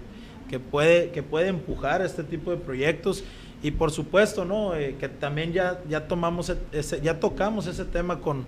que, 0.49 0.59
puede, 0.59 1.11
que 1.11 1.23
puede 1.23 1.49
empujar 1.49 2.01
este 2.01 2.25
tipo 2.25 2.51
de 2.51 2.57
proyectos 2.57 3.25
y 3.65 3.71
por 3.71 3.91
supuesto, 3.91 4.45
¿no? 4.45 4.77
Eh, 4.77 4.97
que 5.01 5.09
también 5.09 5.55
ya, 5.55 5.81
ya 5.89 6.07
tomamos 6.07 6.51
e, 6.51 6.59
ese, 6.71 7.01
ya 7.01 7.19
tocamos 7.19 7.67
ese 7.67 7.87
tema 7.87 8.21
con, 8.21 8.45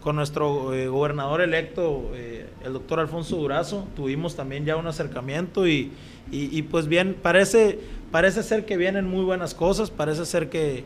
con 0.00 0.16
nuestro 0.16 0.72
eh, 0.72 0.88
gobernador 0.88 1.42
electo, 1.42 2.10
eh, 2.14 2.46
el 2.64 2.72
doctor 2.72 2.98
Alfonso 2.98 3.36
Durazo. 3.36 3.86
Tuvimos 3.94 4.36
también 4.36 4.64
ya 4.64 4.76
un 4.76 4.86
acercamiento 4.86 5.68
y, 5.68 5.92
y, 6.30 6.62
pues 6.62 6.88
bien, 6.88 7.14
parece, 7.20 7.78
parece 8.10 8.42
ser 8.42 8.64
que 8.64 8.78
vienen 8.78 9.06
muy 9.06 9.22
buenas 9.22 9.54
cosas, 9.54 9.90
parece 9.90 10.24
ser 10.24 10.48
que, 10.48 10.84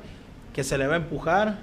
que 0.53 0.65
se 0.65 0.77
le 0.77 0.89
va 0.89 0.95
a 0.95 0.97
empujar, 0.97 1.61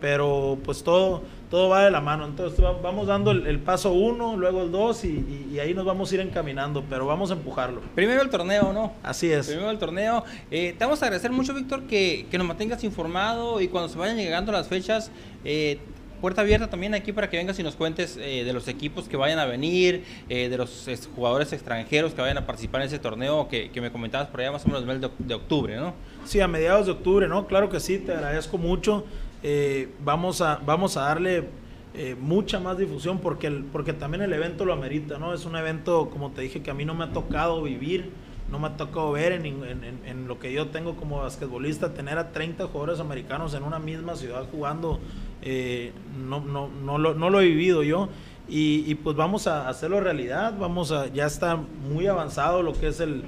pero 0.00 0.58
pues 0.64 0.82
todo, 0.82 1.22
todo 1.50 1.68
va 1.68 1.84
de 1.84 1.90
la 1.90 2.00
mano. 2.00 2.24
Entonces 2.24 2.58
vamos 2.82 3.06
dando 3.06 3.32
el, 3.32 3.58
paso 3.58 3.92
uno, 3.92 4.36
luego 4.36 4.62
el 4.62 4.70
dos 4.70 5.04
y, 5.04 5.58
ahí 5.60 5.74
nos 5.74 5.84
vamos 5.84 6.10
a 6.10 6.14
ir 6.14 6.20
encaminando, 6.20 6.84
pero 6.88 7.06
vamos 7.06 7.30
a 7.30 7.34
empujarlo. 7.34 7.80
Primero 7.94 8.22
el 8.22 8.30
torneo, 8.30 8.72
¿no? 8.72 8.92
Así 9.02 9.30
es. 9.30 9.48
Primero 9.48 9.70
el 9.70 9.78
torneo. 9.78 10.24
Eh, 10.50 10.74
te 10.78 10.84
vamos 10.84 11.02
a 11.02 11.06
agradecer 11.06 11.30
mucho, 11.30 11.54
Víctor, 11.54 11.84
que, 11.84 12.26
nos 12.32 12.46
mantengas 12.46 12.82
informado 12.84 13.60
y 13.60 13.68
cuando 13.68 13.88
se 13.88 13.98
vayan 13.98 14.16
llegando 14.16 14.52
las 14.52 14.68
fechas, 14.68 15.10
eh, 15.44 15.78
puerta 16.20 16.42
abierta 16.42 16.68
también 16.68 16.94
aquí 16.94 17.12
para 17.12 17.30
que 17.30 17.36
vengas 17.36 17.58
y 17.58 17.62
nos 17.62 17.76
cuentes 17.76 18.16
eh, 18.20 18.44
de 18.44 18.52
los 18.52 18.68
equipos 18.68 19.08
que 19.08 19.16
vayan 19.16 19.38
a 19.38 19.46
venir, 19.46 20.04
de 20.28 20.56
los 20.56 20.88
jugadores 21.14 21.52
extranjeros 21.52 22.14
que 22.14 22.20
vayan 22.20 22.38
a 22.38 22.46
participar 22.46 22.82
en 22.82 22.86
ese 22.88 22.98
torneo 22.98 23.48
que, 23.48 23.70
me 23.80 23.90
comentabas 23.90 24.28
por 24.28 24.40
allá 24.40 24.52
más 24.52 24.64
o 24.64 24.68
menos 24.68 24.82
el 24.82 24.86
mes 24.86 25.00
de, 25.00 25.34
octubre, 25.34 25.76
¿no? 25.76 25.94
Sí, 26.24 26.40
a 26.40 26.48
mediados 26.48 26.86
de 26.86 26.92
octubre, 26.92 27.26
¿no? 27.28 27.46
Claro 27.46 27.70
que 27.70 27.80
sí, 27.80 27.98
te 27.98 28.12
agradezco 28.12 28.58
mucho. 28.58 29.04
Eh, 29.42 29.88
vamos, 30.04 30.42
a, 30.42 30.60
vamos 30.64 30.96
a 30.96 31.02
darle 31.02 31.48
eh, 31.94 32.14
mucha 32.18 32.60
más 32.60 32.76
difusión 32.76 33.18
porque, 33.20 33.50
porque 33.72 33.92
también 33.92 34.22
el 34.22 34.32
evento 34.32 34.64
lo 34.64 34.72
amerita, 34.72 35.18
¿no? 35.18 35.32
Es 35.32 35.46
un 35.46 35.56
evento, 35.56 36.10
como 36.10 36.30
te 36.30 36.42
dije, 36.42 36.62
que 36.62 36.70
a 36.70 36.74
mí 36.74 36.84
no 36.84 36.94
me 36.94 37.04
ha 37.04 37.12
tocado 37.12 37.62
vivir, 37.62 38.10
no 38.50 38.58
me 38.58 38.68
ha 38.68 38.76
tocado 38.76 39.12
ver 39.12 39.32
en, 39.32 39.44
en, 39.44 40.28
lo 40.28 40.38
que 40.38 40.52
yo 40.52 40.68
tengo 40.68 40.96
como 40.96 41.18
basquetbolista, 41.18 41.94
tener 41.94 42.18
a 42.18 42.32
30 42.32 42.66
jugadores 42.66 43.00
americanos 43.00 43.54
en 43.54 43.62
una 43.62 43.78
misma 43.78 44.16
ciudad 44.16 44.44
jugando, 44.50 45.00
eh, 45.42 45.92
no, 46.18 46.40
no, 46.40 46.68
no, 46.68 46.98
lo, 46.98 47.14
no 47.14 47.30
lo 47.30 47.40
he 47.40 47.46
vivido 47.46 47.82
yo. 47.82 48.08
Y, 48.52 48.96
pues 48.96 49.14
vamos 49.14 49.46
a 49.46 49.68
hacerlo 49.68 50.00
realidad, 50.00 50.54
vamos 50.58 50.90
a, 50.90 51.06
ya 51.06 51.24
está 51.24 51.54
muy 51.54 52.08
avanzado 52.08 52.64
lo 52.64 52.72
que 52.72 52.88
es 52.88 52.98
el, 52.98 53.22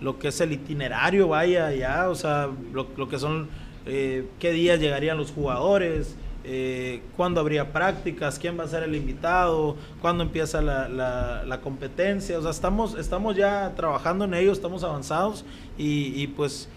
lo 0.00 0.18
que 0.18 0.28
es 0.28 0.40
el 0.40 0.50
itinerario, 0.50 1.28
vaya, 1.28 1.70
ya, 1.74 2.08
o 2.08 2.14
sea, 2.14 2.48
lo, 2.72 2.86
lo 2.96 3.06
que 3.06 3.18
son 3.18 3.50
eh, 3.84 4.26
qué 4.38 4.50
días 4.52 4.80
llegarían 4.80 5.18
los 5.18 5.30
jugadores, 5.30 6.16
eh, 6.44 7.02
cuándo 7.18 7.40
habría 7.40 7.70
prácticas, 7.70 8.38
quién 8.38 8.58
va 8.58 8.64
a 8.64 8.68
ser 8.68 8.84
el 8.84 8.94
invitado, 8.94 9.76
cuándo 10.00 10.24
empieza 10.24 10.62
la, 10.62 10.88
la, 10.88 11.60
competencia. 11.60 12.38
O 12.38 12.40
sea, 12.40 12.50
estamos, 12.50 12.98
estamos 12.98 13.36
ya 13.36 13.74
trabajando 13.76 14.24
en 14.24 14.32
ello, 14.32 14.52
estamos 14.52 14.84
avanzados 14.84 15.44
y, 15.76 16.26
pues 16.28 16.70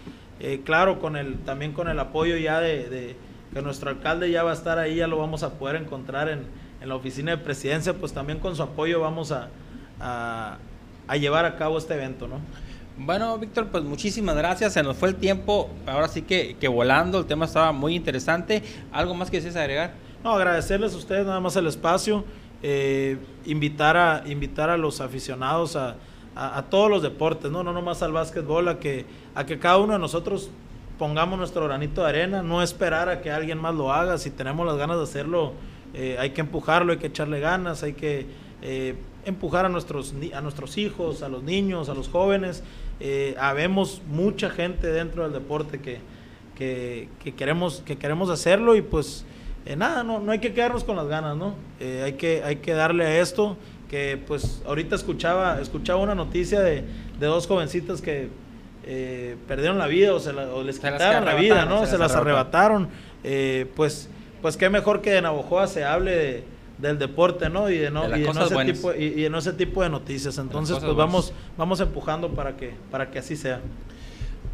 claro, 0.64 1.00
con 1.00 1.16
el, 1.16 1.38
también 1.46 1.72
con 1.72 1.88
el 1.88 1.98
apoyo 1.98 2.36
ya 2.36 2.60
de, 2.60 3.16
que 3.56 3.62
nuestro 3.62 3.88
alcalde 3.88 4.30
ya 4.30 4.42
va 4.42 4.50
a 4.50 4.54
estar 4.54 4.78
ahí, 4.78 4.96
ya 4.96 5.06
lo 5.06 5.16
vamos 5.16 5.42
a 5.42 5.54
poder 5.54 5.76
encontrar 5.76 6.28
en, 6.28 6.40
en 6.82 6.88
la 6.90 6.94
oficina 6.94 7.30
de 7.30 7.38
presidencia, 7.38 7.94
pues 7.94 8.12
también 8.12 8.38
con 8.38 8.54
su 8.54 8.62
apoyo 8.62 9.00
vamos 9.00 9.32
a, 9.32 9.48
a, 9.98 10.58
a 11.08 11.16
llevar 11.16 11.46
a 11.46 11.56
cabo 11.56 11.78
este 11.78 11.94
evento, 11.94 12.28
¿no? 12.28 12.38
Bueno, 12.98 13.38
Víctor, 13.38 13.68
pues 13.68 13.82
muchísimas 13.82 14.36
gracias. 14.36 14.74
Se 14.74 14.82
nos 14.82 14.98
fue 14.98 15.08
el 15.08 15.14
tiempo, 15.16 15.70
ahora 15.86 16.06
sí 16.08 16.20
que, 16.20 16.68
volando, 16.68 17.18
el 17.18 17.24
tema 17.24 17.46
estaba 17.46 17.72
muy 17.72 17.94
interesante. 17.94 18.62
¿Algo 18.92 19.14
más 19.14 19.30
que 19.30 19.38
desees 19.38 19.56
agregar? 19.56 19.94
No, 20.22 20.34
agradecerles 20.34 20.92
a 20.92 20.98
ustedes 20.98 21.24
nada 21.24 21.40
más 21.40 21.56
el 21.56 21.66
espacio, 21.66 22.26
eh, 22.62 23.16
invitar, 23.46 23.96
a, 23.96 24.22
invitar 24.26 24.68
a 24.68 24.76
los 24.76 25.00
aficionados 25.00 25.76
a, 25.76 25.96
todos 26.68 26.90
los 26.90 27.02
deportes, 27.02 27.50
no, 27.50 27.62
no 27.62 27.72
nomás 27.72 28.02
al 28.02 28.12
básquetbol, 28.12 28.68
a 28.68 28.78
que, 28.78 29.06
a 29.34 29.46
que 29.46 29.58
cada 29.58 29.78
uno 29.78 29.94
de 29.94 29.98
nosotros 29.98 30.50
pongamos 30.98 31.38
nuestro 31.38 31.64
granito 31.64 32.02
de 32.02 32.08
arena, 32.08 32.42
no 32.42 32.62
esperar 32.62 33.08
a 33.08 33.20
que 33.20 33.30
alguien 33.30 33.58
más 33.58 33.74
lo 33.74 33.92
haga, 33.92 34.18
si 34.18 34.30
tenemos 34.30 34.66
las 34.66 34.76
ganas 34.76 34.96
de 34.96 35.02
hacerlo, 35.04 35.52
eh, 35.94 36.16
hay 36.18 36.30
que 36.30 36.40
empujarlo, 36.40 36.92
hay 36.92 36.98
que 36.98 37.06
echarle 37.08 37.40
ganas, 37.40 37.82
hay 37.82 37.92
que 37.92 38.26
eh, 38.62 38.94
empujar 39.24 39.66
a 39.66 39.68
nuestros, 39.68 40.14
a 40.34 40.40
nuestros 40.40 40.78
hijos, 40.78 41.22
a 41.22 41.28
los 41.28 41.42
niños, 41.42 41.88
a 41.88 41.94
los 41.94 42.08
jóvenes 42.08 42.62
eh, 42.98 43.34
habemos 43.38 44.00
mucha 44.08 44.48
gente 44.48 44.86
dentro 44.86 45.24
del 45.24 45.32
deporte 45.32 45.80
que, 45.80 45.98
que, 46.54 47.34
queremos, 47.34 47.82
que 47.84 47.98
queremos 47.98 48.30
hacerlo 48.30 48.74
y 48.74 48.80
pues 48.80 49.26
eh, 49.66 49.76
nada, 49.76 50.02
no, 50.02 50.18
no 50.20 50.32
hay 50.32 50.38
que 50.38 50.54
quedarnos 50.54 50.82
con 50.82 50.96
las 50.96 51.06
ganas, 51.06 51.36
¿no? 51.36 51.54
Eh, 51.78 52.02
hay, 52.04 52.14
que, 52.14 52.42
hay 52.42 52.56
que 52.56 52.72
darle 52.72 53.04
a 53.04 53.20
esto, 53.20 53.58
que 53.90 54.18
pues 54.26 54.62
ahorita 54.66 54.96
escuchaba, 54.96 55.60
escuchaba 55.60 56.00
una 56.00 56.14
noticia 56.14 56.60
de, 56.60 56.84
de 57.20 57.26
dos 57.26 57.46
jovencitas 57.46 58.00
que 58.00 58.30
eh, 58.86 59.36
perdieron 59.48 59.78
la 59.78 59.86
vida 59.86 60.14
o, 60.14 60.20
se 60.20 60.32
les 60.32 60.78
quitaron 60.78 61.24
la 61.24 61.34
vida, 61.34 61.64
¿no? 61.64 61.86
Se, 61.86 61.98
las 61.98 62.14
arrebataron. 62.14 62.88
pues, 63.74 64.08
pues 64.42 64.56
qué 64.56 64.70
mejor 64.70 65.02
que 65.02 65.16
en 65.16 65.24
Navojoa 65.24 65.66
se 65.66 65.84
hable 65.84 66.10
de 66.16 66.56
del 66.78 66.98
deporte, 66.98 67.48
¿no? 67.48 67.70
Y, 67.70 67.78
de 67.78 67.90
no, 67.90 68.04
y, 68.16 68.24
en 68.24 68.38
ese 68.38 68.64
tipo, 68.64 68.94
y, 68.94 69.24
en 69.24 69.34
ese 69.34 69.52
tipo 69.52 69.82
de 69.82 69.88
noticias. 69.88 70.38
Entonces, 70.38 70.78
pues 70.78 70.94
vamos, 70.94 71.32
vamos 71.56 71.80
empujando 71.80 72.30
para 72.30 72.56
que, 72.56 72.74
para 72.90 73.10
que 73.10 73.18
así 73.18 73.36
sea. 73.36 73.60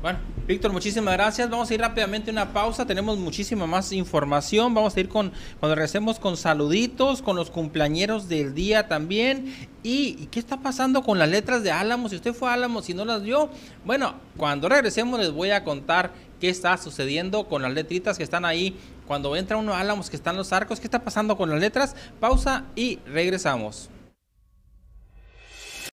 Bueno, 0.03 0.19
Víctor, 0.49 0.73
muchísimas 0.73 1.15
gracias. 1.15 1.49
Vamos 1.49 1.71
a 1.71 1.75
ir 1.75 1.81
rápidamente 1.81 2.31
a 2.31 2.33
una 2.33 2.53
pausa. 2.53 2.85
Tenemos 2.85 3.19
muchísima 3.19 3.69
más 3.69 3.93
información. 3.93 4.75
Vamos 4.75 4.97
a 4.97 5.01
ir 5.01 5.09
con, 5.09 5.31
cuando 5.61 5.77
regresemos 5.77 6.19
con 6.19 6.37
saluditos, 6.37 7.23
con 7.23 7.37
los 7.37 7.53
cumpleañeros 7.53 8.29
del 8.29 8.53
día 8.53 8.89
también. 8.89 9.55
¿Y, 9.85 10.27
qué 10.33 10.41
está 10.41 10.57
pasando 10.57 11.05
con 11.05 11.21
las 11.21 11.29
letras 11.29 11.63
de 11.63 11.71
Álamos? 11.71 12.11
Si 12.11 12.17
usted 12.17 12.35
fue 12.35 12.51
a 12.51 12.55
Álamos 12.55 12.91
y 12.91 12.95
no 12.95 13.05
las 13.05 13.23
dio, 13.23 13.49
bueno, 13.85 14.17
cuando 14.37 14.69
regresemos 14.69 15.21
les 15.21 15.31
voy 15.31 15.51
a 15.51 15.63
contar 15.63 16.11
qué 16.41 16.49
está 16.49 16.77
sucediendo 16.79 17.47
con 17.47 17.63
las 17.63 17.73
letritas 17.73 18.19
que 18.19 18.25
están 18.25 18.45
ahí. 18.45 18.77
Cuando 19.07 19.37
entra 19.37 19.57
uno 19.57 19.73
a 19.73 19.79
Álamos 19.79 20.11
que 20.11 20.17
están 20.17 20.37
los 20.37 20.53
arcos, 20.53 20.81
¿qué 20.81 20.89
está 20.89 21.05
pasando 21.05 21.37
con 21.37 21.49
las 21.49 21.61
letras? 21.61 21.95
Pausa 22.19 22.65
y 22.75 22.99
regresamos. 23.07 23.89